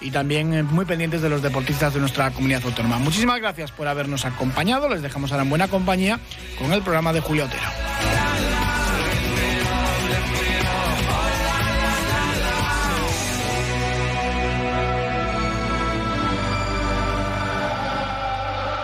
y 0.04 0.10
también 0.10 0.52
eh, 0.52 0.62
muy 0.62 0.84
pendientes 0.84 1.22
de 1.22 1.30
los 1.30 1.42
deportistas 1.42 1.94
de 1.94 2.00
nuestra 2.00 2.30
comunidad 2.30 2.62
autónoma. 2.64 2.98
Muchísimas 2.98 3.40
gracias 3.40 3.70
por 3.72 3.88
habernos 3.88 4.24
acompañado. 4.24 4.88
Les 4.88 5.02
dejamos 5.02 5.32
ahora 5.32 5.44
en 5.44 5.50
buena 5.50 5.68
compañía 5.68 6.20
con 6.58 6.72
el 6.72 6.82
programa 6.82 7.12
de 7.12 7.20
Julio 7.20 7.46
Otero. 7.46 8.63